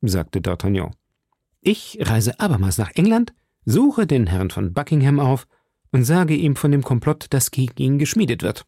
sagte 0.00 0.40
D'Artagnan. 0.40 0.92
Ich 1.60 1.98
reise 2.00 2.40
abermals 2.40 2.78
nach 2.78 2.90
England, 2.96 3.32
suche 3.64 4.06
den 4.06 4.26
Herrn 4.26 4.50
von 4.50 4.72
Buckingham 4.72 5.20
auf 5.20 5.46
und 5.92 6.04
sage 6.04 6.34
ihm 6.34 6.56
von 6.56 6.72
dem 6.72 6.82
Komplott, 6.82 7.26
das 7.30 7.50
gegen 7.52 7.76
ihn 7.76 7.98
geschmiedet 7.98 8.42
wird. 8.42 8.66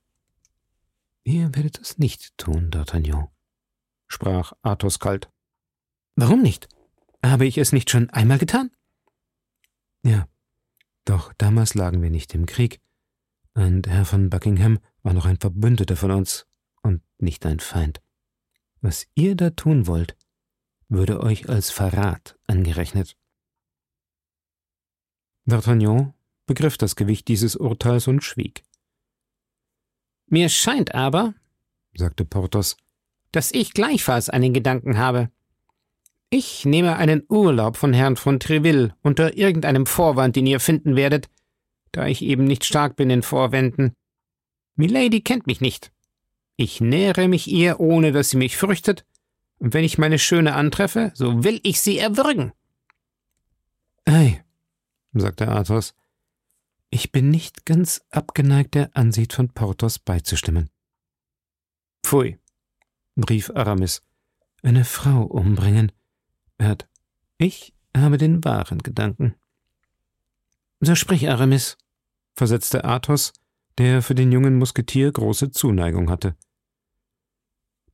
Ihr 1.25 1.55
werdet 1.55 1.81
es 1.81 1.99
nicht 1.99 2.37
tun, 2.39 2.71
D'Artagnan, 2.71 3.29
sprach 4.07 4.53
Athos 4.63 5.01
kalt. 5.01 5.31
Warum 6.15 6.43
nicht? 6.43 6.69
Habe 7.25 7.47
ich 7.47 7.59
es 7.59 7.73
nicht 7.73 7.91
schon 7.91 8.11
einmal 8.11 8.39
getan? 8.39 8.71
Ja, 10.05 10.29
doch 11.05 11.33
damals 11.35 11.75
lagen 11.75 12.03
wir 12.03 12.11
nicht 12.11 12.35
im 12.35 12.47
Krieg, 12.47 12.81
und 13.55 13.89
Herr 13.89 14.05
von 14.05 14.31
Buckingham 14.31 14.79
war 15.03 15.15
noch 15.15 15.25
ein 15.25 15.39
Verbündeter 15.39 15.97
von 15.97 16.11
uns 16.11 16.47
und 16.83 17.03
nicht 17.19 17.47
ein 17.47 17.61
Feind. 17.61 18.03
Was 18.81 19.07
ihr 19.15 19.35
da 19.35 19.51
tun 19.51 19.87
wollt, 19.87 20.17
würde 20.89 21.21
euch 21.21 21.49
als 21.49 21.71
Verrat 21.71 22.39
angerechnet. 22.47 23.17
D'Artagnan 25.47 26.13
begriff 26.47 26.77
das 26.77 26.97
Gewicht 26.97 27.29
dieses 27.29 27.57
Urteils 27.57 28.07
und 28.07 28.23
schwieg. 28.23 28.65
Mir 30.27 30.49
scheint 30.49 30.95
aber, 30.95 31.35
sagte 31.95 32.25
Porthos, 32.25 32.77
dass 33.33 33.53
ich 33.53 33.73
gleichfalls 33.73 34.29
einen 34.29 34.53
Gedanken 34.53 34.99
habe. 34.99 35.31
Ich 36.37 36.65
nehme 36.65 36.97
einen 36.97 37.23
Urlaub 37.29 37.77
von 37.77 37.93
Herrn 37.93 38.17
von 38.17 38.41
Treville 38.41 38.97
unter 39.03 39.37
irgendeinem 39.37 39.87
Vorwand, 39.87 40.35
den 40.35 40.49
ihr 40.49 40.59
finden 40.59 40.97
werdet, 40.97 41.31
da 41.93 42.09
ich 42.09 42.23
eben 42.23 42.43
nicht 42.43 42.65
stark 42.65 42.97
bin 42.97 43.09
in 43.09 43.23
Vorwänden. 43.23 43.93
Milady 44.75 45.21
kennt 45.21 45.47
mich 45.47 45.61
nicht. 45.61 45.93
Ich 46.57 46.81
nähere 46.81 47.29
mich 47.29 47.47
ihr, 47.47 47.79
ohne 47.79 48.11
dass 48.11 48.31
sie 48.31 48.37
mich 48.37 48.57
fürchtet, 48.57 49.07
und 49.59 49.75
wenn 49.75 49.85
ich 49.85 49.97
meine 49.97 50.19
Schöne 50.19 50.57
antreffe, 50.57 51.13
so 51.15 51.45
will 51.45 51.61
ich 51.63 51.81
sie 51.81 51.99
erwürgen. 51.99 52.51
Ei, 54.05 54.45
sagte 55.13 55.47
Athos, 55.47 55.95
ich 56.91 57.13
bin 57.13 57.31
nicht 57.31 57.65
ganz 57.65 58.05
abgeneigt, 58.11 58.75
der 58.75 58.91
Ansicht 58.97 59.35
von 59.35 59.51
Porthos 59.51 60.01
beizustimmen. 60.01 60.69
Pfui, 62.05 62.41
rief 63.31 63.51
Aramis, 63.55 64.03
eine 64.65 64.85
Frau 64.85 65.23
umbringen. 65.23 65.93
Hört, 66.59 66.89
ich 67.39 67.75
habe 67.97 68.19
den 68.19 68.45
wahren 68.45 68.79
Gedanken. 68.79 69.35
So 70.81 70.95
sprich, 70.95 71.29
Aramis, 71.29 71.77
versetzte 72.35 72.85
Athos, 72.85 73.33
der 73.79 74.03
für 74.03 74.15
den 74.15 74.33
jungen 74.33 74.59
Musketier 74.59 75.11
große 75.11 75.51
Zuneigung 75.51 76.11
hatte. 76.11 76.37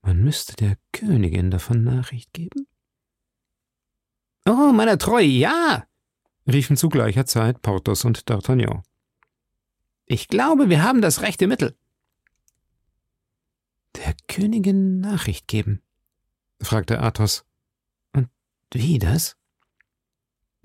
Man 0.03 0.23
müsste 0.23 0.57
der 0.57 0.77
Königin 0.93 1.51
davon 1.51 1.85
Nachricht 1.85 2.33
geben? 2.33 2.67
Oh, 4.47 4.73
meiner 4.73 4.99
Treue, 4.99 5.27
ja, 5.27 5.87
riefen 6.51 6.77
zu 6.77 6.89
gleicher 6.89 7.27
Zeit 7.27 7.63
Porthos 7.63 8.05
und 8.05 8.25
D'Artagnan. 8.29 8.83
Ich 10.07 10.29
glaube, 10.29 10.69
wir 10.69 10.83
haben 10.83 11.03
das 11.03 11.23
rechte 11.23 11.47
Mittel. 11.47 11.77
Der 13.97 14.15
Königin 14.29 15.01
Nachricht 15.01 15.47
geben? 15.47 15.83
fragte 16.61 17.01
Athos. 17.01 17.45
Wie 18.73 18.99
das? 18.99 19.37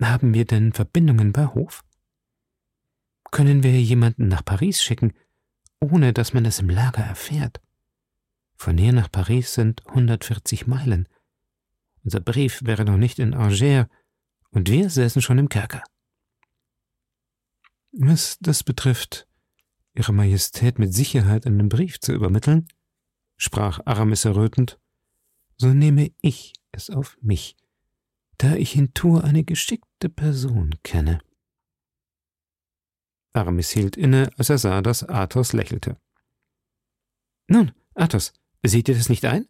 Haben 0.01 0.33
wir 0.33 0.45
denn 0.45 0.73
Verbindungen 0.73 1.31
bei 1.31 1.47
Hof? 1.47 1.83
Können 3.31 3.63
wir 3.63 3.81
jemanden 3.81 4.27
nach 4.27 4.45
Paris 4.45 4.81
schicken, 4.81 5.13
ohne 5.79 6.13
dass 6.13 6.33
man 6.33 6.45
es 6.45 6.59
im 6.59 6.69
Lager 6.69 7.03
erfährt? 7.03 7.61
Von 8.55 8.77
hier 8.77 8.93
nach 8.93 9.11
Paris 9.11 9.53
sind 9.53 9.85
140 9.87 10.67
Meilen. 10.67 11.07
Unser 12.03 12.19
Brief 12.19 12.61
wäre 12.63 12.85
noch 12.85 12.97
nicht 12.97 13.19
in 13.19 13.33
Angers, 13.33 13.87
und 14.51 14.69
wir 14.69 14.89
säßen 14.89 15.21
schon 15.21 15.37
im 15.37 15.49
Kerker. 15.49 15.83
Was 17.91 18.37
das 18.39 18.63
betrifft, 18.63 19.27
Ihre 19.93 20.13
Majestät 20.13 20.77
mit 20.79 20.93
Sicherheit 20.93 21.45
einen 21.45 21.69
Brief 21.69 21.99
zu 21.99 22.13
übermitteln, 22.13 22.67
sprach 23.37 23.79
Aramis 23.85 24.25
errötend, 24.25 24.79
so 25.57 25.73
nehme 25.73 26.11
ich 26.21 26.53
es 26.71 26.89
auf 26.89 27.17
mich, 27.21 27.55
da 28.37 28.55
ich 28.55 28.75
in 28.75 28.93
Tours 28.93 29.23
eine 29.23 29.43
geschickte 29.43 30.09
Person 30.09 30.75
kenne. 30.83 31.19
Aramis 33.33 33.71
hielt 33.71 33.97
inne, 33.97 34.29
als 34.37 34.49
er 34.49 34.57
sah, 34.57 34.81
dass 34.81 35.03
Athos 35.03 35.53
lächelte. 35.53 35.97
Nun, 37.47 37.73
Athos, 37.93 38.33
seht 38.63 38.87
ihr 38.87 38.95
das 38.95 39.09
nicht 39.09 39.25
ein? 39.25 39.47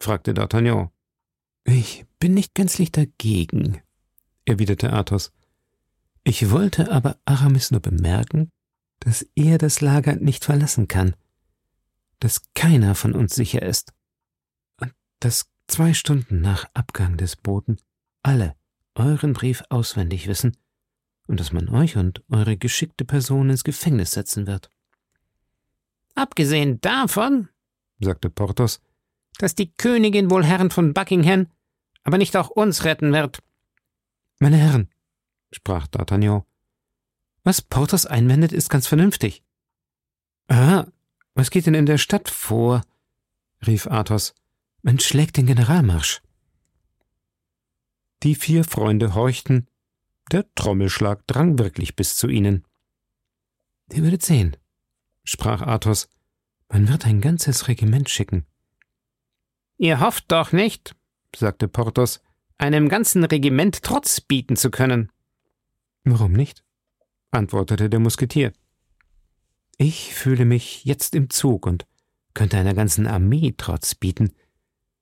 fragte 0.00 0.32
D'Artagnan. 0.32 0.90
Ich 1.64 2.06
bin 2.18 2.34
nicht 2.34 2.54
gänzlich 2.54 2.92
dagegen, 2.92 3.82
erwiderte 4.44 4.92
Athos. 4.92 5.32
Ich 6.24 6.50
wollte 6.50 6.90
aber 6.90 7.18
Aramis 7.24 7.70
nur 7.70 7.80
bemerken, 7.80 8.50
dass 9.00 9.26
er 9.34 9.58
das 9.58 9.80
Lager 9.80 10.16
nicht 10.16 10.44
verlassen 10.44 10.88
kann, 10.88 11.14
dass 12.20 12.42
keiner 12.54 12.94
von 12.94 13.14
uns 13.14 13.34
sicher 13.34 13.62
ist 13.62 13.92
und 14.80 14.92
dass 15.20 15.50
zwei 15.68 15.94
Stunden 15.94 16.40
nach 16.40 16.68
Abgang 16.74 17.16
des 17.16 17.36
Boten 17.36 17.78
alle 18.22 18.54
euren 18.94 19.32
Brief 19.32 19.62
auswendig 19.68 20.26
wissen 20.28 20.56
und 21.26 21.38
dass 21.40 21.52
man 21.52 21.68
euch 21.68 21.96
und 21.96 22.22
eure 22.30 22.56
geschickte 22.56 23.04
Person 23.04 23.50
ins 23.50 23.64
Gefängnis 23.64 24.12
setzen 24.12 24.46
wird. 24.46 24.70
Abgesehen 26.14 26.80
davon, 26.80 27.48
sagte 28.00 28.30
Porthos, 28.30 28.80
dass 29.38 29.54
die 29.54 29.72
Königin 29.72 30.30
wohl 30.30 30.44
Herrn 30.44 30.70
von 30.70 30.94
Buckingham, 30.94 31.46
aber 32.02 32.18
nicht 32.18 32.36
auch 32.36 32.50
uns 32.50 32.84
retten 32.84 33.12
wird. 33.12 33.38
Meine 34.40 34.56
Herren, 34.56 34.88
sprach 35.52 35.86
D'Artagnan, 35.86 36.44
was 37.44 37.62
Porthos 37.62 38.04
einwendet, 38.04 38.52
ist 38.52 38.68
ganz 38.68 38.86
vernünftig. 38.86 39.42
Ah, 40.48 40.86
was 41.34 41.50
geht 41.50 41.66
denn 41.66 41.74
in 41.74 41.86
der 41.86 41.98
Stadt 41.98 42.28
vor? 42.28 42.82
rief 43.66 43.86
Athos. 43.86 44.34
Man 44.82 44.98
schlägt 44.98 45.36
den 45.36 45.46
Generalmarsch. 45.46 46.20
Die 48.22 48.34
vier 48.34 48.64
Freunde 48.64 49.14
horchten 49.14 49.68
der 50.32 50.44
Trommelschlag 50.54 51.26
drang 51.26 51.58
wirklich 51.58 51.96
bis 51.96 52.16
zu 52.16 52.28
ihnen. 52.28 52.64
Ihr 53.92 54.02
werdet 54.02 54.22
sehen, 54.22 54.56
sprach 55.24 55.62
Athos, 55.62 56.08
man 56.68 56.88
wird 56.88 57.06
ein 57.06 57.20
ganzes 57.20 57.68
Regiment 57.68 58.10
schicken. 58.10 58.44
Ihr 59.78 60.00
hofft 60.00 60.30
doch 60.32 60.52
nicht, 60.52 60.94
sagte 61.34 61.68
Porthos, 61.68 62.20
einem 62.58 62.88
ganzen 62.88 63.24
Regiment 63.24 63.82
Trotz 63.82 64.20
bieten 64.20 64.56
zu 64.56 64.70
können. 64.70 65.10
Warum 66.04 66.32
nicht? 66.32 66.64
antwortete 67.30 67.88
der 67.88 68.00
Musketier. 68.00 68.52
Ich 69.76 70.12
fühle 70.14 70.44
mich 70.44 70.84
jetzt 70.84 71.14
im 71.14 71.30
Zug 71.30 71.66
und 71.66 71.86
könnte 72.34 72.58
einer 72.58 72.74
ganzen 72.74 73.06
Armee 73.06 73.54
Trotz 73.56 73.94
bieten, 73.94 74.32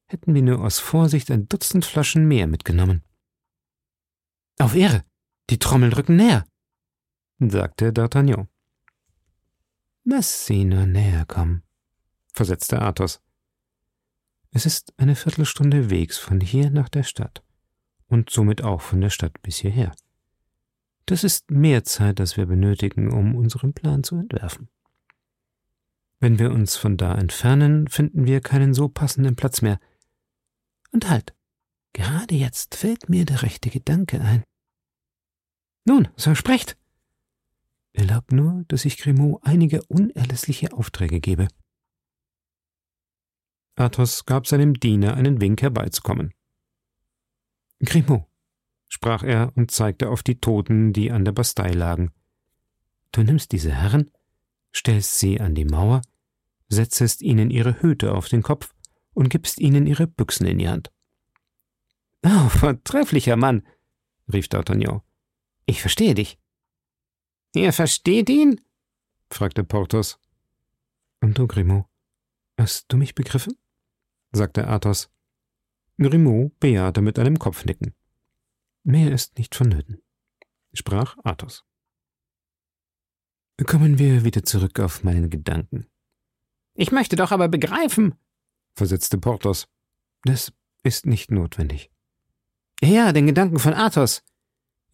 hätten 0.07 0.35
wir 0.35 0.42
nur 0.42 0.61
aus 0.61 0.79
Vorsicht 0.79 1.31
ein 1.31 1.48
Dutzend 1.48 1.85
Flaschen 1.85 2.29
mehr 2.29 2.46
mitgenommen. 2.46 3.02
Auf 4.59 4.75
Ehre, 4.75 5.05
die 5.51 5.59
Trommeln 5.59 5.92
rücken 5.92 6.16
näher, 6.16 6.47
sagte 7.38 7.92
D'Artagnan. 7.92 8.49
Lass 10.05 10.47
sie 10.47 10.64
nur 10.64 10.87
näher 10.87 11.27
kommen, 11.27 11.62
versetzte 12.33 12.81
Athos. 12.81 13.21
Es 14.53 14.64
ist 14.64 14.95
eine 14.97 15.14
Viertelstunde 15.14 15.90
Wegs 15.90 16.16
von 16.16 16.40
hier 16.40 16.71
nach 16.71 16.88
der 16.88 17.03
Stadt 17.03 17.42
und 18.07 18.31
somit 18.31 18.62
auch 18.62 18.81
von 18.81 19.03
der 19.03 19.11
Stadt 19.11 19.42
bis 19.42 19.59
hierher. 19.59 19.95
Das 21.05 21.23
ist 21.23 21.51
mehr 21.51 21.85
Zeit, 21.85 22.19
als 22.19 22.38
wir 22.38 22.47
benötigen, 22.47 23.12
um 23.12 23.37
unseren 23.37 23.75
Plan 23.75 24.05
zu 24.05 24.16
entwerfen. 24.16 24.69
Wenn 26.19 26.38
wir 26.38 26.51
uns 26.51 26.77
von 26.77 26.97
da 26.97 27.14
entfernen, 27.14 27.88
finden 27.88 28.27
wir 28.27 28.40
keinen 28.40 28.73
so 28.73 28.88
passenden 28.88 29.37
Platz 29.37 29.61
mehr. 29.61 29.79
Und 30.92 31.11
halt, 31.11 31.35
gerade 31.97 32.35
jetzt 32.35 32.75
fällt 32.75 33.09
mir 33.09 33.25
der 33.25 33.43
rechte 33.43 33.71
Gedanke 33.71 34.21
ein. 34.21 34.45
Nun, 35.87 36.09
so 36.17 36.35
sprecht. 36.35 36.77
Erlaubt 37.95 38.33
nur, 38.33 38.65
dass 38.69 38.85
ich 38.85 38.99
Grimaud 38.99 39.41
einige 39.43 39.83
unerlässliche 39.85 40.73
Aufträge 40.73 41.21
gebe. 41.21 41.49
Athos 43.77 44.27
gab 44.27 44.47
seinem 44.47 44.75
Diener 44.75 45.15
einen 45.15 45.41
Wink 45.41 45.63
herbeizukommen. 45.63 46.35
Grimaud, 47.81 48.25
sprach 48.89 49.23
er 49.23 49.57
und 49.57 49.71
zeigte 49.71 50.11
auf 50.11 50.23
die 50.23 50.39
Toten, 50.39 50.93
die 50.93 51.11
an 51.11 51.25
der 51.25 51.33
Bastei 51.33 51.71
lagen. 51.71 52.13
Du 53.13 53.23
nimmst 53.23 53.53
diese 53.53 53.73
Herren, 53.73 54.11
stellst 54.75 55.19
sie 55.19 55.41
an 55.41 55.55
die 55.55 55.65
Mauer, 55.65 56.03
setzest 56.69 57.23
ihnen 57.23 57.51
ihre 57.51 57.81
Hüte 57.81 58.13
auf 58.13 58.29
den 58.29 58.43
Kopf 58.43 58.75
und 59.15 59.31
gibst 59.31 59.59
ihnen 59.61 59.87
ihre 59.87 60.07
Büchsen 60.07 60.47
in 60.47 60.59
die 60.59 60.69
Hand. 60.69 60.91
Oh, 62.24 62.48
vortrefflicher 62.48 63.37
Mann, 63.37 63.66
rief 64.33 64.46
D'Artagnan. 64.46 65.02
Ich 65.66 65.81
verstehe 65.81 66.14
dich. 66.14 66.38
Ihr 67.55 67.72
versteht 67.72 68.29
ihn? 68.29 68.61
fragte 69.31 69.64
Porthos. 69.64 70.18
Und 71.20 71.38
du, 71.38 71.46
Grimaud, 71.46 71.87
hast 72.59 72.92
du 72.92 72.96
mich 72.96 73.14
begriffen? 73.14 73.57
sagte 74.33 74.68
Athos. 74.68 75.11
Grimaud 75.98 76.59
bejahte 76.61 77.00
mit 77.00 77.18
einem 77.18 77.38
Kopfnicken. 77.38 77.94
Mehr 78.85 79.12
ist 79.12 79.38
nicht 79.38 79.55
vonnöten, 79.55 80.02
sprach 80.72 81.16
Athos. 81.24 81.64
Kommen 83.64 83.98
wir 83.98 84.22
wieder 84.22 84.42
zurück 84.42 84.79
auf 84.81 85.02
meinen 85.02 85.31
Gedanken. 85.31 85.87
Ich 86.74 86.92
möchte 86.92 87.16
doch 87.16 87.33
aber 87.33 87.48
begreifen, 87.48 88.14
versetzte 88.74 89.16
Porthos. 89.16 89.66
Das 90.24 90.52
ist 90.83 91.07
nicht 91.07 91.31
notwendig. 91.31 91.90
Ja, 92.83 93.12
den 93.12 93.27
Gedanken 93.27 93.59
von 93.59 93.75
Athos 93.75 94.23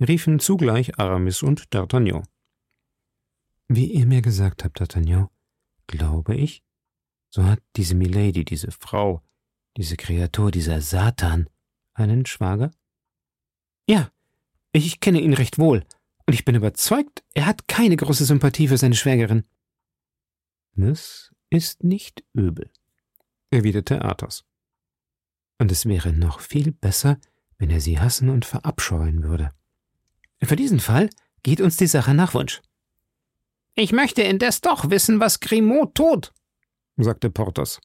riefen 0.00 0.38
zugleich 0.38 0.98
Aramis 0.98 1.42
und 1.42 1.68
D'Artagnan. 1.70 2.24
Wie 3.68 3.92
ihr 3.92 4.06
mir 4.06 4.22
gesagt 4.22 4.64
habt, 4.64 4.80
D'Artagnan, 4.80 5.28
glaube 5.86 6.36
ich, 6.36 6.62
so 7.30 7.44
hat 7.44 7.60
diese 7.76 7.94
Milady, 7.94 8.44
diese 8.44 8.70
Frau, 8.70 9.22
diese 9.76 9.96
Kreatur, 9.96 10.50
dieser 10.50 10.80
Satan, 10.80 11.48
einen 11.94 12.26
Schwager? 12.26 12.70
Ja, 13.88 14.10
ich 14.72 15.00
kenne 15.00 15.20
ihn 15.20 15.34
recht 15.34 15.58
wohl, 15.58 15.84
und 16.26 16.34
ich 16.34 16.44
bin 16.44 16.54
überzeugt, 16.54 17.24
er 17.34 17.46
hat 17.46 17.66
keine 17.68 17.96
große 17.96 18.24
Sympathie 18.24 18.68
für 18.68 18.78
seine 18.78 18.94
Schwägerin. 18.94 19.44
Das 20.74 21.34
ist 21.50 21.82
nicht 21.84 22.24
übel, 22.32 22.70
erwiderte 23.50 24.02
Athos. 24.02 24.44
Und 25.58 25.72
es 25.72 25.84
wäre 25.86 26.12
noch 26.12 26.40
viel 26.40 26.72
besser, 26.72 27.18
wenn 27.62 27.70
er 27.70 27.80
sie 27.80 28.00
hassen 28.00 28.28
und 28.28 28.44
verabscheuen 28.44 29.22
würde. 29.22 29.52
Für 30.42 30.56
diesen 30.56 30.80
Fall 30.80 31.08
geht 31.44 31.60
uns 31.60 31.76
die 31.76 31.86
Sache 31.86 32.12
nach 32.12 32.34
Wunsch. 32.34 32.60
Ich 33.76 33.92
möchte 33.92 34.22
indes 34.22 34.60
doch 34.60 34.90
wissen, 34.90 35.20
was 35.20 35.38
Grimaud 35.38 35.94
tut, 35.94 36.32
sagte 36.96 37.30
Porthos. 37.30 37.80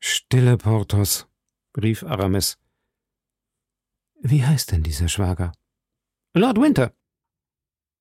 Stille, 0.00 0.56
Porthos, 0.56 1.28
rief 1.76 2.02
Aramis. 2.02 2.56
Wie 4.22 4.42
heißt 4.42 4.72
denn 4.72 4.82
dieser 4.82 5.08
Schwager? 5.08 5.52
Lord 6.32 6.58
Winter. 6.58 6.94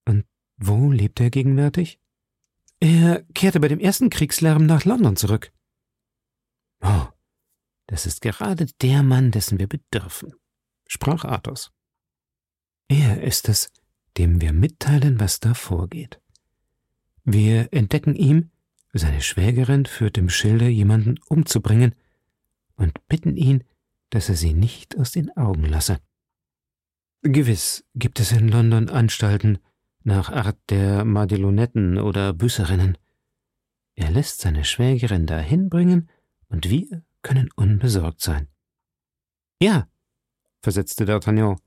Und 0.05 0.25
wo 0.55 0.89
lebt 0.89 1.19
er 1.19 1.31
gegenwärtig? 1.31 1.99
Er 2.79 3.23
kehrte 3.33 3.59
bei 3.59 3.67
dem 3.67 3.81
ersten 3.81 4.09
Kriegslärm 4.09 4.65
nach 4.67 4.85
London 4.85 5.17
zurück. 5.17 5.51
Oh, 6.79 7.07
das 7.87 8.05
ist 8.05 8.21
gerade 8.21 8.67
der 8.81 9.03
Mann, 9.03 9.31
dessen 9.31 9.59
wir 9.59 9.67
bedürfen, 9.67 10.33
sprach 10.91 11.23
Athos. 11.23 11.71
Er 12.89 13.23
ist 13.23 13.47
es, 13.47 13.71
dem 14.17 14.41
wir 14.41 14.51
mitteilen, 14.51 15.21
was 15.21 15.39
da 15.39 15.53
vorgeht. 15.53 16.19
Wir 17.23 17.71
entdecken 17.71 18.13
ihm, 18.13 18.51
seine 18.91 19.21
Schwägerin 19.21 19.85
führt 19.85 20.17
im 20.17 20.29
Schilde, 20.29 20.67
jemanden 20.67 21.17
umzubringen, 21.29 21.95
und 22.75 23.07
bitten 23.07 23.37
ihn, 23.37 23.63
dass 24.09 24.27
er 24.27 24.35
sie 24.35 24.53
nicht 24.53 24.97
aus 24.97 25.11
den 25.11 25.35
Augen 25.37 25.63
lasse. 25.63 25.99
Gewiss 27.21 27.85
gibt 27.95 28.19
es 28.19 28.33
in 28.33 28.49
London 28.49 28.89
Anstalten 28.89 29.59
nach 30.03 30.29
Art 30.29 30.57
der 30.69 31.05
Madelonetten 31.05 31.99
oder 31.99 32.33
Büßerinnen. 32.33 32.97
Er 33.95 34.11
lässt 34.11 34.41
seine 34.41 34.65
Schwägerin 34.65 35.25
dahin 35.25 35.69
bringen, 35.69 36.09
und 36.49 36.69
wir 36.69 37.03
können 37.21 37.49
unbesorgt 37.55 38.19
sein. 38.19 38.49
Ja, 39.61 39.87
versetzte 40.61 41.05
D'Artagnan, 41.05 41.57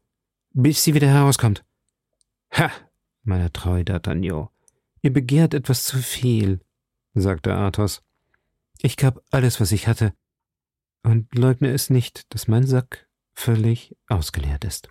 bis 0.52 0.84
sie 0.84 0.94
wieder 0.94 1.08
herauskommt. 1.08 1.64
Ha, 2.52 2.70
meine 3.22 3.52
treue 3.52 3.82
D'Artagnan, 3.82 4.48
ihr 5.02 5.12
begehrt 5.12 5.54
etwas 5.54 5.84
zu 5.84 5.98
viel, 5.98 6.60
sagte 7.14 7.54
Athos. 7.54 8.02
Ich 8.80 8.96
gab 8.96 9.22
alles, 9.30 9.60
was 9.60 9.72
ich 9.72 9.86
hatte, 9.86 10.12
und 11.02 11.34
leugne 11.34 11.70
es 11.70 11.90
nicht, 11.90 12.32
dass 12.34 12.48
mein 12.48 12.66
Sack 12.66 13.08
völlig 13.34 13.96
ausgeleert 14.08 14.64
ist. 14.64 14.88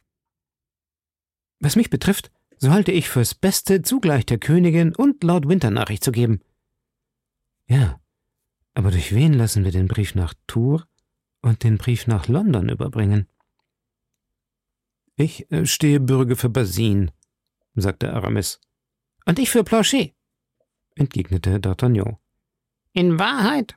Was 1.60 1.76
mich 1.76 1.90
betrifft, 1.90 2.32
so 2.58 2.72
halte 2.72 2.92
ich 2.92 3.10
fürs 3.10 3.36
Beste, 3.36 3.82
zugleich 3.82 4.26
der 4.26 4.38
Königin 4.38 4.96
und 4.96 5.24
Lord 5.24 5.48
Winter 5.48 5.72
Nachricht 5.72 6.04
zu 6.04 6.12
geben. 6.12 6.42
Ja, 7.68 8.00
aber 8.74 8.92
durch 8.92 9.14
wen 9.14 9.34
lassen 9.34 9.64
wir 9.64 9.72
den 9.72 9.88
Brief 9.88 10.16
nach 10.16 10.34
Tours 10.48 10.84
und 11.42 11.64
den 11.64 11.78
Brief 11.78 12.08
nach 12.08 12.28
London 12.28 12.70
überbringen? 12.70 13.28
Ich 15.16 15.52
äh, 15.52 15.66
stehe 15.66 16.00
Bürge 16.00 16.36
für 16.36 16.50
Basin, 16.50 17.12
sagte 17.76 18.14
Aramis. 18.14 18.60
Und 19.26 19.40
ich 19.40 19.50
für 19.50 19.64
Planchet, 19.64 20.16
entgegnete 20.96 21.58
D'Artagnan. 21.60 22.18
In 22.94 23.20
Wahrheit, 23.20 23.76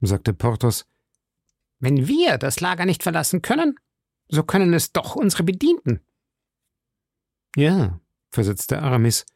sagte 0.00 0.34
Porthos, 0.34 0.86
wenn 1.78 2.08
wir 2.08 2.38
das 2.38 2.60
Lager 2.60 2.86
nicht 2.86 3.02
verlassen 3.02 3.42
können, 3.42 3.78
so 4.28 4.42
können 4.42 4.72
es 4.72 4.92
doch 4.92 5.16
unsere 5.16 5.44
Bedienten. 5.44 6.00
Ja, 7.56 8.00
versetzte 8.30 8.80
Aramis, 8.82 9.26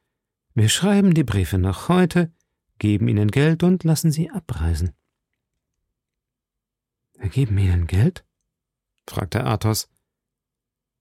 wir 0.55 0.69
schreiben 0.69 1.15
die 1.15 1.25
Briefe 1.25 1.59
noch 1.59 1.89
heute, 1.89 2.33
geben 2.79 3.09
ihnen 3.09 3.31
Geld 3.31 3.63
und 3.63 3.85
lassen 3.85 4.11
sie 4.11 4.31
abreisen. 4.31 4.93
Wir 7.19 7.29
geben 7.29 7.59
ihnen 7.59 7.87
Geld? 7.87 8.25
fragte 9.07 9.45
Athos. 9.45 9.89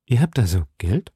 Ihr 0.08 0.22
habt 0.22 0.40
also 0.40 0.66
Geld? 0.78 1.14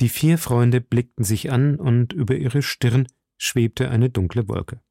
Die 0.00 0.08
vier 0.08 0.38
Freunde 0.38 0.80
blickten 0.80 1.24
sich 1.24 1.52
an, 1.52 1.76
und 1.76 2.12
über 2.12 2.34
ihre 2.34 2.62
Stirn 2.62 3.06
schwebte 3.38 3.90
eine 3.90 4.10
dunkle 4.10 4.48
Wolke. 4.48 4.82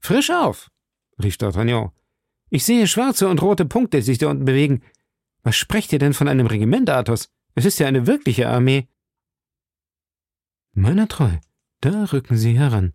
Frisch 0.00 0.30
auf, 0.30 0.70
rief 1.22 1.36
D'Artagnan. 1.36 1.92
Ich 2.48 2.64
sehe 2.64 2.86
schwarze 2.86 3.28
und 3.28 3.42
rote 3.42 3.66
Punkte 3.66 4.00
sich 4.00 4.18
da 4.18 4.28
unten 4.28 4.46
bewegen. 4.46 4.82
Was 5.42 5.56
sprecht 5.56 5.92
ihr 5.92 5.98
denn 5.98 6.14
von 6.14 6.28
einem 6.28 6.46
Regiment, 6.46 6.88
Athos? 6.88 7.30
Es 7.54 7.66
ist 7.66 7.78
ja 7.78 7.86
eine 7.86 8.06
wirkliche 8.06 8.48
Armee. 8.48 8.88
Meiner 10.72 11.06
treu, 11.06 11.36
da 11.80 12.04
rücken 12.04 12.36
sie 12.36 12.56
heran, 12.58 12.94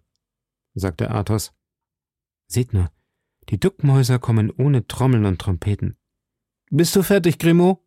sagte 0.74 1.12
Athos. 1.12 1.54
Seht 2.48 2.74
nur, 2.74 2.92
die 3.50 3.60
Duckmäuser 3.60 4.18
kommen 4.18 4.52
ohne 4.52 4.88
Trommeln 4.88 5.26
und 5.26 5.40
Trompeten. 5.40 5.98
Bist 6.72 6.96
du 6.96 7.04
fertig, 7.04 7.38
Grimaud? 7.38 7.80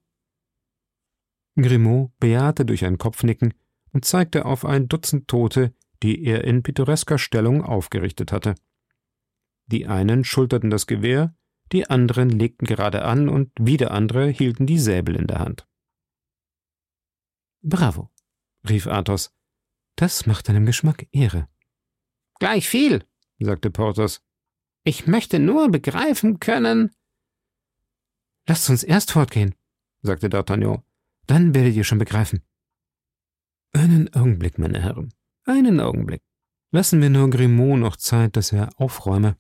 Grimaud 1.57 2.13
bejahte 2.19 2.65
durch 2.65 2.85
ein 2.85 2.99
Kopfnicken 2.99 3.55
und 3.93 4.05
zeigte 4.05 4.47
auf 4.47 4.65
ein 4.65 4.89
Dutzend 4.89 5.29
Tote, 5.29 5.75
die 6.03 6.25
er 6.25 6.45
in 6.45 6.63
pittoresker 6.63 7.19
Stellung 7.19 7.63
aufgerichtet 7.63 8.33
hatte. 8.33 8.55
Die 9.67 9.87
einen 9.87 10.25
schulterten 10.25 10.71
das 10.71 10.87
Gewehr, 10.87 11.35
die 11.73 11.89
anderen 11.89 12.29
legten 12.31 12.67
gerade 12.67 13.05
an 13.05 13.29
und 13.29 13.51
wieder 13.59 13.93
andere 13.93 14.29
hielten 14.29 14.67
die 14.67 14.79
Säbel 14.79 15.17
in 15.17 15.27
der 15.27 15.39
Hand. 15.39 15.67
Bravo, 17.63 18.11
rief 18.69 18.87
Athos. 18.87 19.33
Das 19.97 20.27
macht 20.27 20.49
deinem 20.49 20.67
Geschmack 20.67 21.07
Ehre. 21.13 21.49
Gleich 22.39 22.69
viel, 22.69 23.05
sagte 23.39 23.71
Porthos. 23.71 24.23
Ich 24.85 25.07
möchte 25.07 25.39
nur 25.39 25.71
begreifen 25.71 26.41
können. 26.41 26.91
Lasst 28.47 28.69
uns 28.69 28.83
erst 28.83 29.13
fortgehen, 29.13 29.55
sagte 30.03 30.29
D'Artagnan. 30.29 30.83
Dann 31.33 31.55
werdet 31.55 31.75
ihr 31.75 31.85
schon 31.85 31.97
begreifen. 31.97 32.43
Einen 33.73 34.13
Augenblick, 34.13 34.59
meine 34.59 34.83
Herren, 34.83 35.15
einen 35.45 35.81
Augenblick. 35.81 36.21
Lassen 36.73 37.01
wir 37.01 37.09
nur 37.09 37.31
Grimaud 37.31 37.79
noch 37.79 37.97
Zeit, 37.97 38.37
dass 38.37 38.53
er 38.53 38.69
aufräume. 38.79 39.39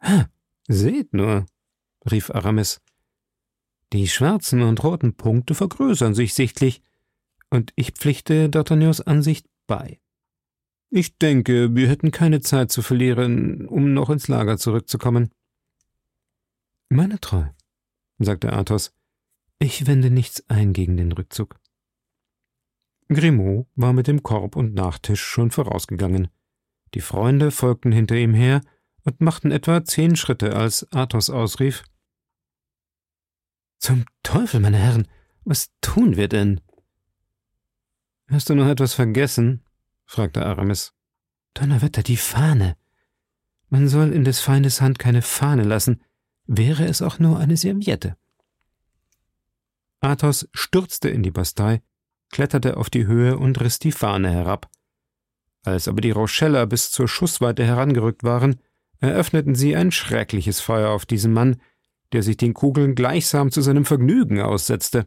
Ha, 0.00 0.30
seht 0.68 1.14
nur, 1.14 1.46
rief 2.08 2.30
Aramis. 2.30 2.80
Die 3.92 4.06
schwarzen 4.06 4.62
und 4.62 4.84
roten 4.84 5.16
Punkte 5.16 5.56
vergrößern 5.56 6.14
sich 6.14 6.32
sichtlich, 6.32 6.80
und 7.50 7.72
ich 7.74 7.90
pflichte 7.90 8.48
D'Artagnans 8.48 9.02
Ansicht 9.02 9.48
bei. 9.66 10.00
Ich 10.90 11.18
denke, 11.18 11.74
wir 11.74 11.88
hätten 11.88 12.12
keine 12.12 12.40
Zeit 12.40 12.70
zu 12.70 12.82
verlieren, 12.82 13.66
um 13.66 13.94
noch 13.94 14.10
ins 14.10 14.28
Lager 14.28 14.58
zurückzukommen. 14.58 15.32
Meine 16.88 17.18
Treu, 17.18 17.46
sagte 18.20 18.52
Athos, 18.52 18.92
ich 19.62 19.86
wende 19.86 20.10
nichts 20.10 20.44
ein 20.48 20.72
gegen 20.72 20.96
den 20.96 21.12
Rückzug. 21.12 21.56
Grimaud 23.08 23.66
war 23.76 23.92
mit 23.92 24.08
dem 24.08 24.22
Korb 24.22 24.56
und 24.56 24.74
Nachtisch 24.74 25.22
schon 25.22 25.50
vorausgegangen. 25.50 26.28
Die 26.94 27.00
Freunde 27.00 27.50
folgten 27.50 27.92
hinter 27.92 28.16
ihm 28.16 28.34
her 28.34 28.60
und 29.04 29.20
machten 29.20 29.50
etwa 29.50 29.84
zehn 29.84 30.16
Schritte, 30.16 30.56
als 30.56 30.90
Athos 30.92 31.30
ausrief 31.30 31.84
Zum 33.78 34.04
Teufel, 34.22 34.60
meine 34.60 34.78
Herren, 34.78 35.08
was 35.44 35.70
tun 35.80 36.16
wir 36.16 36.28
denn? 36.28 36.60
Hast 38.28 38.50
du 38.50 38.54
noch 38.54 38.68
etwas 38.68 38.94
vergessen? 38.94 39.62
fragte 40.04 40.44
Aramis. 40.44 40.92
Donnerwetter, 41.54 42.02
die 42.02 42.16
Fahne. 42.16 42.76
Man 43.68 43.88
soll 43.88 44.12
in 44.12 44.24
des 44.24 44.40
Feindes 44.40 44.80
Hand 44.80 44.98
keine 44.98 45.22
Fahne 45.22 45.62
lassen, 45.62 46.02
wäre 46.46 46.84
es 46.84 47.00
auch 47.00 47.18
nur 47.18 47.38
eine 47.38 47.56
Serviette. 47.56 48.16
Athos 50.02 50.48
stürzte 50.52 51.08
in 51.08 51.22
die 51.22 51.30
Bastei, 51.30 51.82
kletterte 52.30 52.76
auf 52.76 52.90
die 52.90 53.06
Höhe 53.06 53.38
und 53.38 53.60
riss 53.60 53.78
die 53.78 53.92
Fahne 53.92 54.30
herab. 54.30 54.70
Als 55.64 55.86
aber 55.86 56.00
die 56.00 56.10
Rocheller 56.10 56.66
bis 56.66 56.90
zur 56.90 57.06
Schussweite 57.06 57.64
herangerückt 57.64 58.24
waren, 58.24 58.60
eröffneten 58.98 59.54
sie 59.54 59.76
ein 59.76 59.92
schreckliches 59.92 60.60
Feuer 60.60 60.90
auf 60.90 61.06
diesen 61.06 61.32
Mann, 61.32 61.60
der 62.12 62.22
sich 62.22 62.36
den 62.36 62.52
Kugeln 62.52 62.94
gleichsam 62.94 63.50
zu 63.50 63.60
seinem 63.60 63.84
Vergnügen 63.84 64.40
aussetzte. 64.40 65.06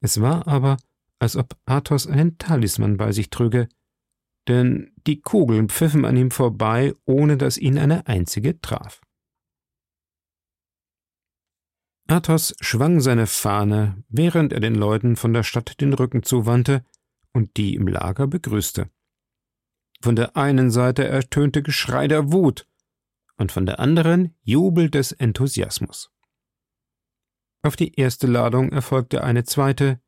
Es 0.00 0.20
war 0.20 0.46
aber, 0.46 0.76
als 1.18 1.36
ob 1.36 1.56
Athos 1.64 2.06
einen 2.06 2.38
Talisman 2.38 2.96
bei 2.96 3.12
sich 3.12 3.30
trüge, 3.30 3.68
denn 4.48 4.92
die 5.06 5.20
Kugeln 5.20 5.68
pfiffen 5.68 6.04
an 6.04 6.16
ihm 6.16 6.30
vorbei, 6.30 6.94
ohne 7.04 7.36
dass 7.36 7.58
ihn 7.58 7.78
eine 7.78 8.06
einzige 8.06 8.60
traf. 8.60 9.00
Athos 12.10 12.54
schwang 12.60 13.00
seine 13.00 13.28
Fahne, 13.28 14.02
während 14.08 14.52
er 14.52 14.58
den 14.58 14.74
Leuten 14.74 15.14
von 15.14 15.32
der 15.32 15.44
Stadt 15.44 15.80
den 15.80 15.92
Rücken 15.92 16.24
zuwandte 16.24 16.84
und 17.32 17.56
die 17.56 17.76
im 17.76 17.86
Lager 17.86 18.26
begrüßte. 18.26 18.90
Von 20.02 20.16
der 20.16 20.36
einen 20.36 20.72
Seite 20.72 21.06
ertönte 21.06 21.62
Geschrei 21.62 22.08
der 22.08 22.32
Wut 22.32 22.66
und 23.36 23.52
von 23.52 23.64
der 23.64 23.78
anderen 23.78 24.34
Jubel 24.42 24.90
des 24.90 25.12
Enthusiasmus. 25.12 26.10
Auf 27.62 27.76
die 27.76 27.94
erste 27.94 28.26
Ladung 28.26 28.72
erfolgte 28.72 29.22
eine 29.22 29.44
zweite, 29.44 30.00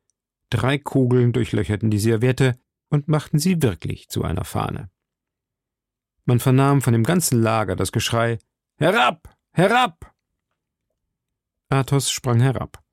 drei 0.50 0.78
Kugeln 0.78 1.32
durchlöcherten 1.32 1.90
die 1.90 2.00
Serviette 2.00 2.58
und 2.88 3.06
machten 3.06 3.38
sie 3.38 3.62
wirklich 3.62 4.08
zu 4.08 4.24
einer 4.24 4.44
Fahne. 4.44 4.90
Man 6.24 6.40
vernahm 6.40 6.82
von 6.82 6.94
dem 6.94 7.04
ganzen 7.04 7.40
Lager 7.40 7.76
das 7.76 7.92
Geschrei 7.92 8.38
Herab. 8.76 9.36
Herab. 9.52 10.11
Athos 11.72 12.10
sprang 12.10 12.40
herab. 12.40 12.84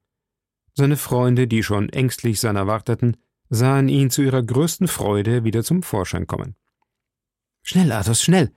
Seine 0.73 0.95
Freunde, 0.95 1.47
die 1.47 1.63
schon 1.63 1.89
ängstlich 1.89 2.39
seiner 2.39 2.65
warteten, 2.65 3.17
sahen 3.49 3.89
ihn 3.89 4.09
zu 4.09 4.21
ihrer 4.21 4.41
größten 4.41 4.87
Freude 4.87 5.43
wieder 5.43 5.63
zum 5.63 5.83
Vorschein 5.83 6.27
kommen. 6.27 6.55
Schnell, 7.61 7.91
Athos, 7.91 8.23
schnell! 8.23 8.55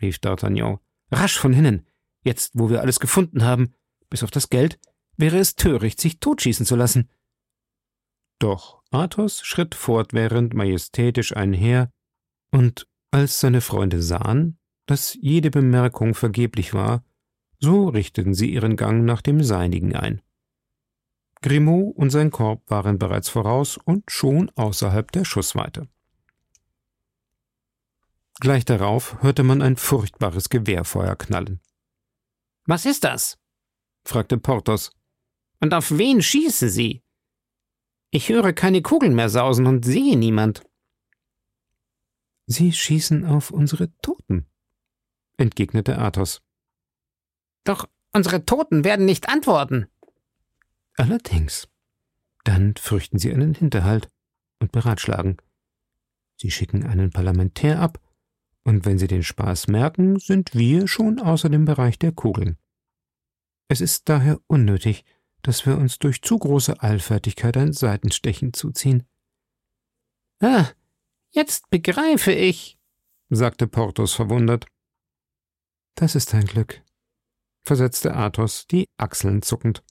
rief 0.00 0.16
D'Artagnan. 0.16 0.78
Rasch 1.10 1.38
von 1.38 1.52
hinnen! 1.52 1.86
Jetzt, 2.22 2.52
wo 2.54 2.70
wir 2.70 2.80
alles 2.80 3.00
gefunden 3.00 3.42
haben, 3.44 3.74
bis 4.08 4.22
auf 4.22 4.30
das 4.30 4.48
Geld, 4.48 4.78
wäre 5.18 5.38
es 5.38 5.56
töricht, 5.56 6.00
sich 6.00 6.20
totschießen 6.20 6.64
zu 6.64 6.74
lassen. 6.74 7.10
Doch 8.38 8.82
Athos 8.90 9.42
schritt 9.42 9.74
fortwährend 9.74 10.54
majestätisch 10.54 11.36
einher, 11.36 11.90
und 12.50 12.86
als 13.10 13.40
seine 13.40 13.60
Freunde 13.60 14.00
sahen, 14.00 14.58
dass 14.86 15.14
jede 15.20 15.50
Bemerkung 15.50 16.14
vergeblich 16.14 16.72
war, 16.72 17.04
so 17.64 17.88
richteten 17.88 18.34
sie 18.34 18.52
ihren 18.52 18.76
Gang 18.76 19.04
nach 19.04 19.22
dem 19.22 19.42
seinigen 19.42 19.96
ein. 19.96 20.20
Grimaud 21.40 21.96
und 21.96 22.10
sein 22.10 22.30
Korb 22.30 22.62
waren 22.70 22.98
bereits 22.98 23.28
voraus 23.28 23.78
und 23.78 24.10
schon 24.10 24.50
außerhalb 24.54 25.10
der 25.12 25.24
Schussweite. 25.24 25.88
Gleich 28.40 28.64
darauf 28.64 29.22
hörte 29.22 29.42
man 29.44 29.62
ein 29.62 29.76
furchtbares 29.76 30.50
Gewehrfeuer 30.50 31.16
knallen. 31.16 31.60
Was 32.66 32.84
ist 32.84 33.04
das? 33.04 33.38
fragte 34.04 34.36
Porthos. 34.38 34.92
Und 35.60 35.72
auf 35.72 35.90
wen 35.90 36.20
schießen 36.20 36.68
Sie? 36.68 37.02
Ich 38.10 38.28
höre 38.28 38.52
keine 38.52 38.82
Kugeln 38.82 39.14
mehr 39.14 39.30
sausen 39.30 39.66
und 39.66 39.84
sehe 39.84 40.16
niemand. 40.16 40.62
Sie 42.46 42.72
schießen 42.72 43.24
auf 43.24 43.50
unsere 43.50 43.90
Toten, 44.02 44.46
entgegnete 45.38 45.98
Athos. 45.98 46.43
Doch 47.64 47.88
unsere 48.12 48.44
Toten 48.44 48.84
werden 48.84 49.06
nicht 49.06 49.28
antworten. 49.28 49.86
Allerdings. 50.96 51.68
Dann 52.44 52.74
fürchten 52.76 53.18
sie 53.18 53.32
einen 53.32 53.54
Hinterhalt 53.54 54.08
und 54.60 54.70
beratschlagen. 54.70 55.38
Sie 56.36 56.50
schicken 56.50 56.84
einen 56.84 57.10
Parlamentär 57.10 57.80
ab, 57.80 58.00
und 58.64 58.86
wenn 58.86 58.98
sie 58.98 59.06
den 59.06 59.22
Spaß 59.22 59.68
merken, 59.68 60.18
sind 60.18 60.54
wir 60.54 60.88
schon 60.88 61.20
außer 61.20 61.48
dem 61.50 61.64
Bereich 61.64 61.98
der 61.98 62.12
Kugeln. 62.12 62.56
Es 63.68 63.80
ist 63.80 64.08
daher 64.08 64.40
unnötig, 64.46 65.04
dass 65.42 65.66
wir 65.66 65.76
uns 65.76 65.98
durch 65.98 66.22
zu 66.22 66.38
große 66.38 66.82
Eilfertigkeit 66.82 67.56
ein 67.56 67.72
Seitenstechen 67.72 68.52
zuziehen. 68.52 69.06
Ah, 70.40 70.68
jetzt 71.30 71.70
begreife 71.70 72.32
ich, 72.32 72.78
sagte 73.28 73.66
Porthos 73.66 74.14
verwundert. 74.14 74.66
Das 75.94 76.14
ist 76.14 76.34
ein 76.34 76.44
Glück, 76.44 76.82
versetzte 77.64 78.14
Athos, 78.14 78.66
die 78.66 78.88
Achseln 78.96 79.42
zuckend. 79.42 79.82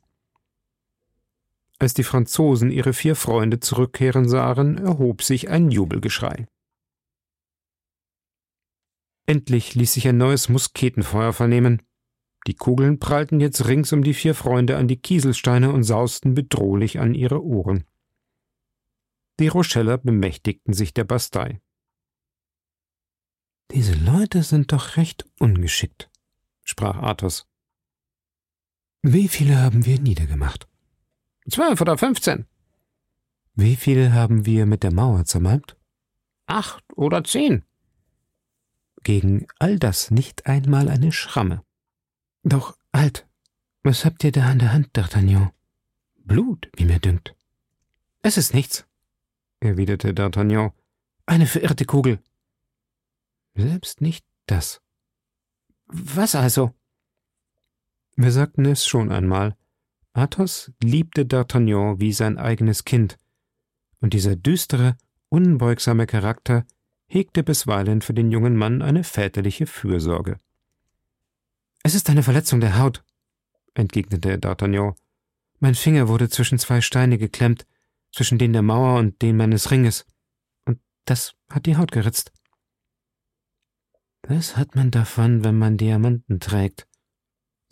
Als 1.80 1.94
die 1.94 2.04
Franzosen 2.04 2.72
ihre 2.72 2.94
vier 2.94 3.16
Freunde 3.16 3.60
zurückkehren 3.60 4.30
sahen, 4.30 4.78
erhob 4.78 5.22
sich 5.22 5.50
ein 5.50 5.70
Jubelgeschrei. 5.70 6.48
Endlich 9.26 9.76
ließ 9.76 9.94
sich 9.94 10.08
ein 10.08 10.18
neues 10.18 10.50
Musketenfeuer 10.50 11.34
vernehmen. 11.34 11.82
Die 12.46 12.56
Kugeln 12.56 13.00
prallten 13.00 13.40
jetzt 13.40 13.68
rings 13.68 13.94
um 13.94 14.04
die 14.04 14.14
vier 14.14 14.36
Freunde 14.36 14.78
an 14.78 14.88
die 14.88 14.98
Kieselsteine 14.98 15.72
und 15.72 15.84
sausten 15.84 16.34
bedrohlich 16.34 17.00
an 17.00 17.16
ihre 17.16 17.44
Ohren. 17.44 17.86
Die 19.40 19.48
Rocheller 19.48 19.98
bemächtigten 19.98 20.74
sich 20.74 20.94
der 20.94 21.06
Bastei. 21.06 21.62
Diese 23.72 23.96
Leute 23.96 24.44
sind 24.44 24.72
doch 24.72 24.98
recht 24.98 25.26
ungeschickt, 25.40 26.12
sprach 26.64 26.98
Athos. 27.02 27.48
Wie 29.06 29.28
viele 29.28 29.58
haben 29.60 29.86
wir 29.86 30.00
niedergemacht? 30.00 30.66
Zwölf 31.50 31.82
oder 31.82 31.98
fünfzehn. 31.98 32.46
Wie 33.54 33.76
viele 33.76 34.14
haben 34.14 34.46
wir 34.46 34.66
mit 34.66 34.82
der 34.82 34.94
Mauer 34.94 35.26
zermalmt? 35.26 35.78
Acht 36.46 36.86
oder 36.96 37.22
zehn. 37.26 37.66
Gegen 39.04 39.46
all 39.60 39.78
das 39.78 40.10
nicht 40.10 40.46
einmal 40.46 40.88
eine 40.88 41.12
Schramme. 41.12 41.66
Doch, 42.44 42.78
halt, 42.94 43.28
was 43.84 44.06
habt 44.06 44.24
ihr 44.24 44.32
da 44.32 44.50
an 44.50 44.60
der 44.60 44.72
Hand, 44.72 44.98
D'Artagnan? 44.98 45.52
Blut, 46.16 46.70
wie 46.78 46.86
mir 46.86 47.00
dünkt. 47.00 47.36
Es 48.22 48.38
ist 48.38 48.54
nichts, 48.54 48.86
erwiderte 49.60 50.14
D'Artagnan. 50.14 50.72
Eine 51.26 51.46
verirrte 51.46 51.84
Kugel. 51.84 52.20
Selbst 53.56 54.00
nicht 54.00 54.26
das. 54.46 54.82
Was 55.88 56.36
also? 56.36 56.74
Wir 58.16 58.32
sagten 58.32 58.66
es 58.66 58.86
schon 58.86 59.12
einmal. 59.12 59.56
Athos 60.14 60.72
liebte 60.82 61.24
D'Artagnan 61.26 62.00
wie 62.00 62.14
sein 62.14 62.38
eigenes 62.38 62.86
Kind, 62.86 63.18
und 64.00 64.14
dieser 64.14 64.36
düstere, 64.36 64.98
unbeugsame 65.30 66.06
Charakter 66.06 66.66
hegte 67.08 67.44
bisweilen 67.44 68.02
für 68.02 68.14
den 68.14 68.32
jungen 68.32 68.56
Mann 68.56 68.82
eine 68.82 69.04
väterliche 69.04 69.66
Fürsorge. 69.66 70.38
Es 71.84 71.96
ist 71.96 72.10
eine 72.10 72.22
Verletzung 72.22 72.60
der 72.60 72.78
Haut, 72.78 73.04
entgegnete 73.74 74.36
D'Artagnan. 74.38 74.96
Mein 75.60 75.76
Finger 75.76 76.08
wurde 76.08 76.30
zwischen 76.30 76.60
zwei 76.60 76.82
Steine 76.82 77.18
geklemmt, 77.18 77.66
zwischen 78.12 78.38
den 78.38 78.54
der 78.54 78.62
Mauer 78.62 79.00
und 79.00 79.22
den 79.22 79.38
meines 79.38 79.72
Ringes, 79.72 80.06
und 80.66 80.80
das 81.06 81.34
hat 81.50 81.66
die 81.66 81.78
Haut 81.78 81.92
geritzt. 81.92 82.32
Das 84.22 84.56
hat 84.56 84.76
man 84.76 84.92
davon, 84.92 85.44
wenn 85.44 85.58
man 85.58 85.78
Diamanten 85.78 86.40
trägt, 86.40 86.88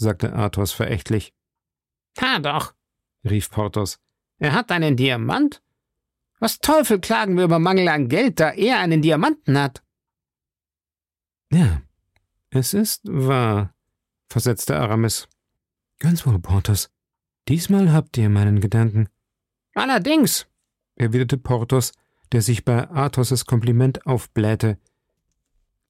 sagte 0.02 0.34
Athos 0.34 0.74
verächtlich. 0.74 1.34
Ha 2.20 2.40
doch, 2.40 2.74
rief 3.24 3.50
Porthos. 3.50 4.00
Er 4.40 4.54
hat 4.54 4.72
einen 4.72 4.98
Diamant? 4.98 5.62
Was 6.40 6.60
Teufel 6.60 7.00
klagen 7.00 7.38
wir 7.38 7.44
über 7.44 7.60
Mangel 7.60 7.88
an 7.88 8.10
Geld, 8.10 8.40
da 8.40 8.52
er 8.52 8.80
einen 8.80 9.02
Diamanten 9.02 9.58
hat? 9.58 9.84
Ja, 11.54 11.82
es 12.50 12.74
ist 12.74 13.02
wahr, 13.06 13.76
versetzte 14.30 14.78
Aramis. 14.78 15.28
Ganz 16.00 16.26
wohl, 16.26 16.40
Porthos. 16.40 16.90
Diesmal 17.48 17.94
habt 17.94 18.18
ihr 18.18 18.30
meinen 18.30 18.60
Gedanken. 18.60 19.08
Allerdings, 19.76 20.48
erwiderte 20.96 21.38
Porthos, 21.38 21.92
der 22.32 22.42
sich 22.42 22.66
bei 22.66 22.90
Athos' 22.90 23.46
Kompliment 23.46 24.06
aufblähte. 24.08 24.80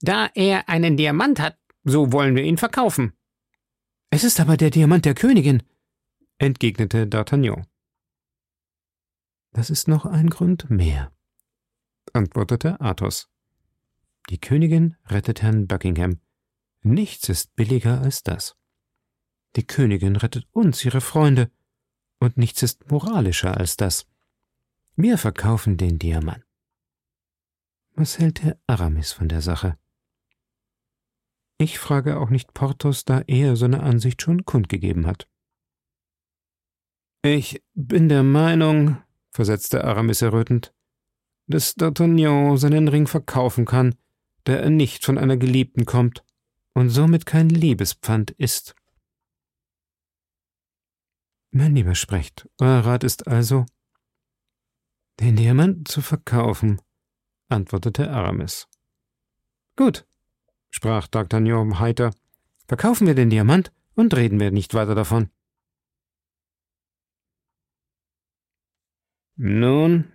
Da 0.02 0.30
er 0.34 0.68
einen 0.68 0.98
Diamant 0.98 1.40
hat, 1.40 1.58
so 1.84 2.12
wollen 2.12 2.36
wir 2.36 2.44
ihn 2.44 2.58
verkaufen. 2.58 3.14
Es 4.14 4.26
ist 4.26 4.42
aber 4.42 4.58
der 4.58 4.72
Diamant 4.72 5.06
der 5.06 5.14
Königin, 5.14 5.64
entgegnete 6.38 7.06
D'Artagnan. 7.06 7.66
Das 9.54 9.70
ist 9.70 9.88
noch 9.88 10.06
ein 10.06 10.30
Grund 10.30 10.70
mehr, 10.70 11.14
antwortete 12.12 12.82
Athos. 12.82 13.30
Die 14.30 14.38
Königin 14.38 14.98
rettet 15.06 15.42
Herrn 15.42 15.66
Buckingham. 15.66 16.20
Nichts 16.84 17.30
ist 17.30 17.56
billiger 17.56 18.02
als 18.02 18.22
das. 18.22 18.58
Die 19.56 19.66
Königin 19.66 20.18
rettet 20.18 20.46
uns, 20.52 20.84
ihre 20.84 21.00
Freunde, 21.00 21.50
und 22.20 22.38
nichts 22.38 22.64
ist 22.64 22.92
moralischer 22.92 23.56
als 23.56 23.78
das. 23.78 24.08
Wir 24.98 25.18
verkaufen 25.18 25.78
den 25.78 26.00
Diamant. 26.00 26.44
Was 27.94 28.20
hält 28.20 28.44
Herr 28.44 28.60
Aramis 28.68 29.14
von 29.14 29.30
der 29.30 29.42
Sache? 29.42 29.78
Ich 31.62 31.78
frage 31.78 32.20
auch 32.20 32.32
nicht 32.32 32.56
Porthos, 32.56 33.06
da 33.06 33.22
er 33.28 33.56
seine 33.56 33.84
Ansicht 33.84 34.24
schon 34.24 34.46
kundgegeben 34.46 35.06
hat. 35.06 35.30
Ich 37.22 37.62
bin 37.76 38.10
der 38.10 38.24
Meinung, 38.24 38.98
versetzte 39.32 39.84
Aramis 39.84 40.24
errötend, 40.24 40.74
dass 41.46 41.78
D'Artagnan 41.78 42.58
seinen 42.58 42.88
Ring 42.88 43.06
verkaufen 43.06 43.66
kann, 43.66 43.94
da 44.46 44.54
er 44.54 44.72
nicht 44.72 45.06
von 45.06 45.20
einer 45.20 45.38
Geliebten 45.38 45.86
kommt 45.86 46.26
und 46.74 46.90
somit 46.90 47.28
kein 47.28 47.50
Liebespfand 47.50 48.32
ist. 48.32 48.74
Mein 51.52 51.76
Lieber 51.76 51.94
sprecht, 51.94 52.50
euer 52.58 52.80
Rat 52.80 53.04
ist 53.04 53.28
also, 53.28 53.68
den 55.20 55.36
Diamanten 55.36 55.86
zu 55.86 56.02
verkaufen, 56.02 56.82
antwortete 57.50 58.10
Aramis. 58.10 58.68
Gut, 59.76 60.08
sprach 60.72 61.08
D'Artagnan 61.08 61.80
heiter, 61.80 62.12
verkaufen 62.68 63.06
wir 63.06 63.14
den 63.14 63.30
Diamant 63.30 63.72
und 63.96 64.16
reden 64.16 64.40
wir 64.40 64.52
nicht 64.52 64.74
weiter 64.74 64.96
davon. 64.96 65.30
Nun? 69.36 70.12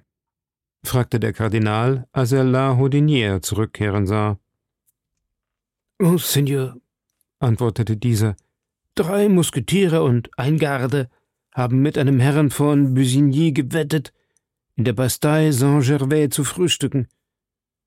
fragte 0.84 1.18
der 1.20 1.32
Kardinal, 1.32 2.06
als 2.12 2.32
er 2.32 2.44
La 2.44 2.76
Houdinière 2.76 3.42
zurückkehren 3.42 4.06
sah. 4.06 4.38
Oh, 5.98 6.16
Seigneur, 6.18 6.76
antwortete 7.38 7.96
dieser, 7.96 8.36
drei 8.94 9.28
Musketiere 9.28 10.02
und 10.02 10.30
ein 10.38 10.58
Garde 10.58 11.10
haben 11.52 11.80
mit 11.80 11.98
einem 11.98 12.20
Herrn 12.20 12.50
von 12.50 12.94
Busigny 12.94 13.52
gewettet, 13.52 14.12
in 14.76 14.84
der 14.84 14.92
Bastei 14.92 15.50
Saint-Gervais 15.52 16.28
zu 16.28 16.44
frühstücken. 16.44 17.08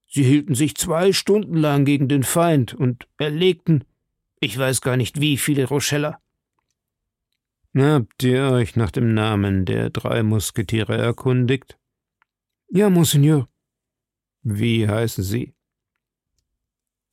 Sie 0.10 0.24
hielten 0.24 0.56
sich 0.56 0.76
zwei 0.76 1.14
Stunden 1.14 1.56
lang 1.56 1.86
gegen 1.86 2.08
den 2.08 2.24
Feind 2.24 2.74
und 2.74 3.08
erlegten, 3.18 3.86
ich 4.40 4.58
weiß 4.58 4.82
gar 4.82 4.98
nicht 4.98 5.22
wie 5.22 5.38
viele 5.38 5.68
Rocheller. 5.68 6.20
Habt 7.78 8.24
ihr 8.24 8.50
euch 8.52 8.76
nach 8.76 8.90
dem 8.90 9.14
Namen 9.14 9.66
der 9.66 9.92
drei 9.92 10.24
Musketiere 10.24 10.98
erkundigt? 10.98 11.78
Ja, 12.70 12.90
Monseigneur. 12.90 13.48
Wie 14.42 14.88
heißen 14.88 15.24
sie? 15.24 15.54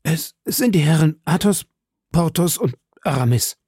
Es 0.03 0.35
sind 0.45 0.75
die 0.75 0.81
Herren 0.81 1.21
Athos, 1.27 1.67
Porthos 2.13 2.57
und 2.57 2.77
Aramis. 3.03 3.59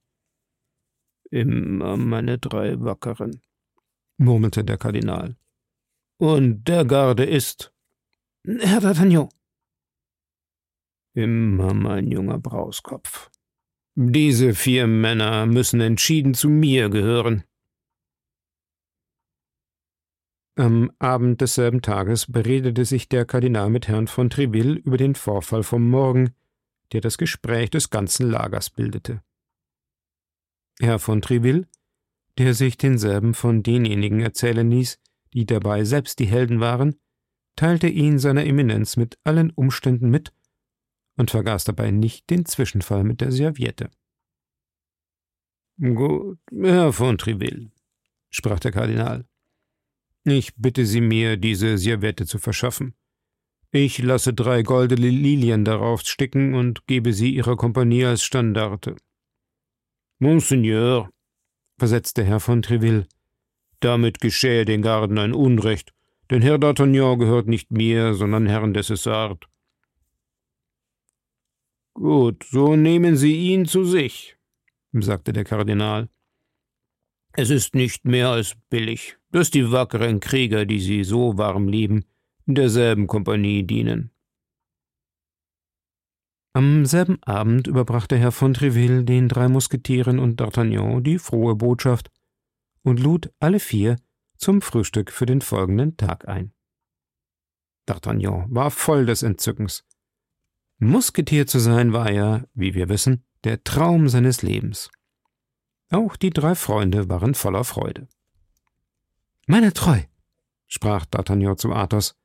Immer 1.29 1.97
meine 1.97 2.39
drei 2.39 2.79
Wackeren, 2.79 3.41
murmelte 4.17 4.63
der 4.63 4.77
Kardinal. 4.77 5.35
Und 6.17 6.63
der 6.63 6.85
Garde 6.85 7.25
ist. 7.25 7.71
Herr 8.45 8.79
D'Artagnan. 8.79 9.29
Immer 11.13 11.73
mein 11.73 12.07
junger 12.07 12.39
Brauskopf. 12.39 13.29
Diese 13.95 14.53
vier 14.53 14.87
Männer 14.87 15.45
müssen 15.45 15.81
entschieden 15.81 16.33
zu 16.33 16.47
mir 16.47 16.89
gehören. 16.89 17.43
Am 20.55 20.91
Abend 20.99 21.41
desselben 21.41 21.81
Tages 21.81 22.31
beredete 22.31 22.85
sich 22.85 23.09
der 23.09 23.25
Kardinal 23.25 23.69
mit 23.69 23.87
Herrn 23.87 24.07
von 24.07 24.29
Treville 24.29 24.75
über 24.75 24.97
den 24.97 25.15
Vorfall 25.15 25.63
vom 25.63 25.89
Morgen, 25.89 26.33
der 26.93 27.01
das 27.01 27.17
Gespräch 27.17 27.69
des 27.69 27.89
ganzen 27.89 28.29
Lagers 28.29 28.69
bildete. 28.69 29.21
Herr 30.79 30.99
von 30.99 31.21
Treville, 31.21 31.67
der 32.37 32.53
sich 32.53 32.77
denselben 32.77 33.33
von 33.33 33.63
denjenigen 33.63 34.21
erzählen 34.21 34.69
ließ, 34.69 34.97
die 35.33 35.45
dabei 35.45 35.83
selbst 35.83 36.19
die 36.19 36.27
Helden 36.27 36.61
waren, 36.61 36.95
teilte 37.59 37.89
ihn 37.89 38.19
seiner 38.19 38.45
Eminenz 38.45 38.95
mit 38.95 39.19
allen 39.25 39.51
Umständen 39.51 40.09
mit 40.09 40.31
und 41.17 41.29
vergaß 41.29 41.65
dabei 41.65 41.91
nicht 41.91 42.29
den 42.29 42.45
Zwischenfall 42.45 43.03
mit 43.03 43.19
der 43.19 43.33
Serviette. 43.33 43.91
Gut, 45.77 46.39
Herr 46.53 46.93
von 46.93 47.17
Treville, 47.17 47.69
sprach 48.29 48.61
der 48.61 48.71
Kardinal, 48.71 49.27
ich 50.23 50.55
bitte 50.55 50.85
Sie 50.85 51.01
mir, 51.01 51.35
diese 51.35 51.77
Serviette 51.77 52.25
zu 52.25 52.39
verschaffen. 52.39 52.95
Ich 53.71 53.97
lasse 53.97 54.33
drei 54.33 54.61
goldene 54.63 55.09
Lilien 55.09 55.65
darauf 55.65 56.03
sticken 56.03 56.53
und 56.53 56.87
gebe 56.87 57.11
sie 57.11 57.35
Ihrer 57.35 57.57
Kompanie 57.57 58.05
als 58.05 58.23
Standarte. 58.23 58.95
Monseigneur, 60.19 61.09
versetzte 61.77 62.23
Herr 62.23 62.39
von 62.39 62.61
Treville, 62.61 63.05
damit 63.81 64.21
geschähe 64.21 64.63
den 64.63 64.81
Garden 64.81 65.17
ein 65.17 65.33
Unrecht, 65.33 65.93
denn 66.29 66.41
Herr 66.41 66.57
d'Artagnan 66.57 67.17
gehört 67.17 67.47
nicht 67.47 67.71
mir, 67.71 68.13
sondern 68.13 68.47
Herrn 68.47 68.73
des 68.73 68.89
Essart. 68.89 69.45
Gut, 71.93 72.45
so 72.49 72.75
nehmen 72.75 73.17
Sie 73.17 73.51
ihn 73.51 73.65
zu 73.65 73.83
sich, 73.83 74.37
sagte 74.93 75.33
der 75.33 75.43
Kardinal. 75.43 76.09
Es 77.33 77.49
ist 77.49 77.75
nicht 77.75 78.05
mehr 78.05 78.29
als 78.29 78.55
billig, 78.69 79.17
dass 79.31 79.51
die 79.51 79.71
wackeren 79.71 80.19
Krieger, 80.19 80.65
die 80.65 80.79
Sie 80.79 81.03
so 81.03 81.37
warm 81.37 81.67
lieben, 81.67 82.05
in 82.45 82.55
derselben 82.55 83.07
Kompanie 83.07 83.63
dienen. 83.63 84.11
Am 86.53 86.85
selben 86.85 87.21
Abend 87.23 87.67
überbrachte 87.67 88.17
Herr 88.17 88.31
von 88.31 88.53
Treville 88.53 89.03
den 89.03 89.27
drei 89.27 89.47
Musketieren 89.47 90.19
und 90.19 90.41
D'Artagnan 90.41 91.01
die 91.01 91.19
frohe 91.19 91.55
Botschaft 91.55 92.09
und 92.81 92.99
lud 92.99 93.31
alle 93.39 93.59
vier 93.59 93.97
zum 94.39 94.61
Frühstück 94.61 95.11
für 95.11 95.25
den 95.25 95.41
folgenden 95.41 95.97
Tag 95.97 96.27
ein. 96.27 96.53
D'Artagnan 97.87 98.45
war 98.49 98.71
voll 98.71 99.05
des 99.05 99.21
Entzückens. 99.21 99.85
Musketier 100.77 101.45
zu 101.45 101.59
sein 101.59 101.91
war 101.91 102.11
ja, 102.11 102.43
wie 102.53 102.73
wir 102.73 102.87
wissen, 102.87 103.25
der 103.43 103.63
Traum 103.63 104.07
seines 104.09 104.41
Lebens. 104.41 104.89
Auch 105.91 106.15
die 106.15 106.29
drei 106.29 106.55
Freunde 106.55 107.09
waren 107.09 107.33
voller 107.33 107.63
Freude. 107.63 108.07
Meine 109.47 109.73
Treu, 109.73 110.01
sprach 110.67 111.05
D'Artagnan 111.05 111.57
zu 111.57 111.73
Athos, 111.73 112.15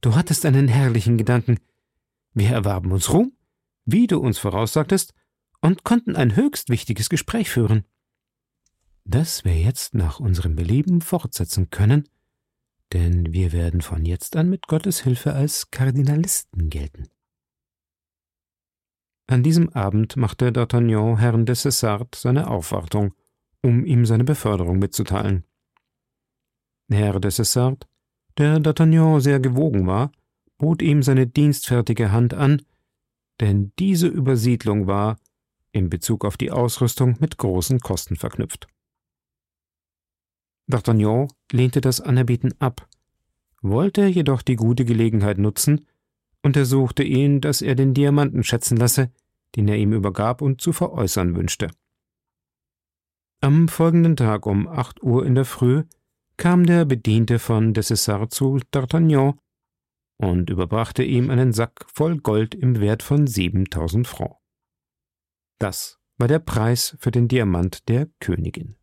du 0.00 0.14
hattest 0.14 0.46
einen 0.46 0.68
herrlichen 0.68 1.18
Gedanken. 1.18 1.58
Wir 2.32 2.50
erwarben 2.50 2.92
uns 2.92 3.12
Ruhm, 3.12 3.36
wie 3.84 4.06
du 4.06 4.18
uns 4.18 4.38
voraussagtest, 4.38 5.14
und 5.60 5.84
konnten 5.84 6.16
ein 6.16 6.34
höchst 6.34 6.70
wichtiges 6.70 7.08
Gespräch 7.08 7.50
führen. 7.50 7.84
Das 9.04 9.44
wir 9.44 9.58
jetzt 9.58 9.94
nach 9.94 10.20
unserem 10.20 10.54
Belieben 10.54 11.00
fortsetzen 11.00 11.70
können, 11.70 12.08
denn 12.92 13.32
wir 13.32 13.52
werden 13.52 13.80
von 13.80 14.04
jetzt 14.04 14.36
an 14.36 14.48
mit 14.48 14.68
Gottes 14.68 15.02
Hilfe 15.02 15.32
als 15.32 15.70
Kardinalisten 15.70 16.70
gelten. 16.70 17.08
An 19.26 19.42
diesem 19.42 19.70
Abend 19.70 20.16
machte 20.16 20.50
D'Artagnan 20.50 21.16
Herrn 21.18 21.46
de 21.46 21.54
Cessart 21.54 22.14
seine 22.14 22.48
Aufwartung, 22.48 23.14
um 23.62 23.86
ihm 23.86 24.04
seine 24.04 24.24
Beförderung 24.24 24.78
mitzuteilen. 24.78 25.44
Herr 26.90 27.18
de 27.18 27.30
Cessart, 27.30 27.88
der 28.36 28.58
D'Artagnan 28.58 29.20
sehr 29.20 29.40
gewogen 29.40 29.86
war, 29.86 30.12
bot 30.58 30.82
ihm 30.82 31.02
seine 31.02 31.26
dienstfertige 31.26 32.12
Hand 32.12 32.34
an, 32.34 32.62
denn 33.40 33.72
diese 33.78 34.06
Übersiedlung 34.06 34.86
war, 34.86 35.16
in 35.72 35.88
Bezug 35.88 36.24
auf 36.24 36.36
die 36.36 36.50
Ausrüstung, 36.50 37.16
mit 37.18 37.38
großen 37.38 37.80
Kosten 37.80 38.16
verknüpft. 38.16 38.68
D'Artagnan 40.72 41.28
lehnte 41.50 41.80
das 41.80 42.00
Anerbieten 42.00 42.54
ab, 42.58 42.88
wollte 43.60 44.06
jedoch 44.06 44.42
die 44.42 44.56
gute 44.56 44.84
Gelegenheit 44.84 45.38
nutzen 45.38 45.86
und 46.42 46.56
ersuchte 46.56 47.02
ihn, 47.02 47.40
dass 47.40 47.62
er 47.62 47.74
den 47.74 47.94
Diamanten 47.94 48.42
schätzen 48.42 48.76
lasse, 48.76 49.12
den 49.56 49.68
er 49.68 49.76
ihm 49.76 49.92
übergab 49.92 50.42
und 50.42 50.60
zu 50.60 50.72
veräußern 50.72 51.36
wünschte. 51.36 51.70
Am 53.40 53.68
folgenden 53.68 54.16
Tag 54.16 54.46
um 54.46 54.68
acht 54.68 55.02
Uhr 55.02 55.26
in 55.26 55.34
der 55.34 55.44
Früh 55.44 55.84
kam 56.36 56.64
der 56.64 56.84
Bediente 56.84 57.38
von 57.38 57.74
Dessessart 57.74 58.32
zu 58.32 58.58
D'Artagnan 58.72 59.34
und 60.16 60.50
überbrachte 60.50 61.02
ihm 61.02 61.30
einen 61.30 61.52
Sack 61.52 61.86
voll 61.92 62.18
Gold 62.18 62.54
im 62.54 62.80
Wert 62.80 63.02
von 63.02 63.26
siebentausend 63.26 64.06
Francs. 64.06 64.36
Das 65.58 65.98
war 66.18 66.28
der 66.28 66.38
Preis 66.38 66.96
für 66.98 67.10
den 67.10 67.28
Diamant 67.28 67.88
der 67.88 68.08
Königin. 68.20 68.76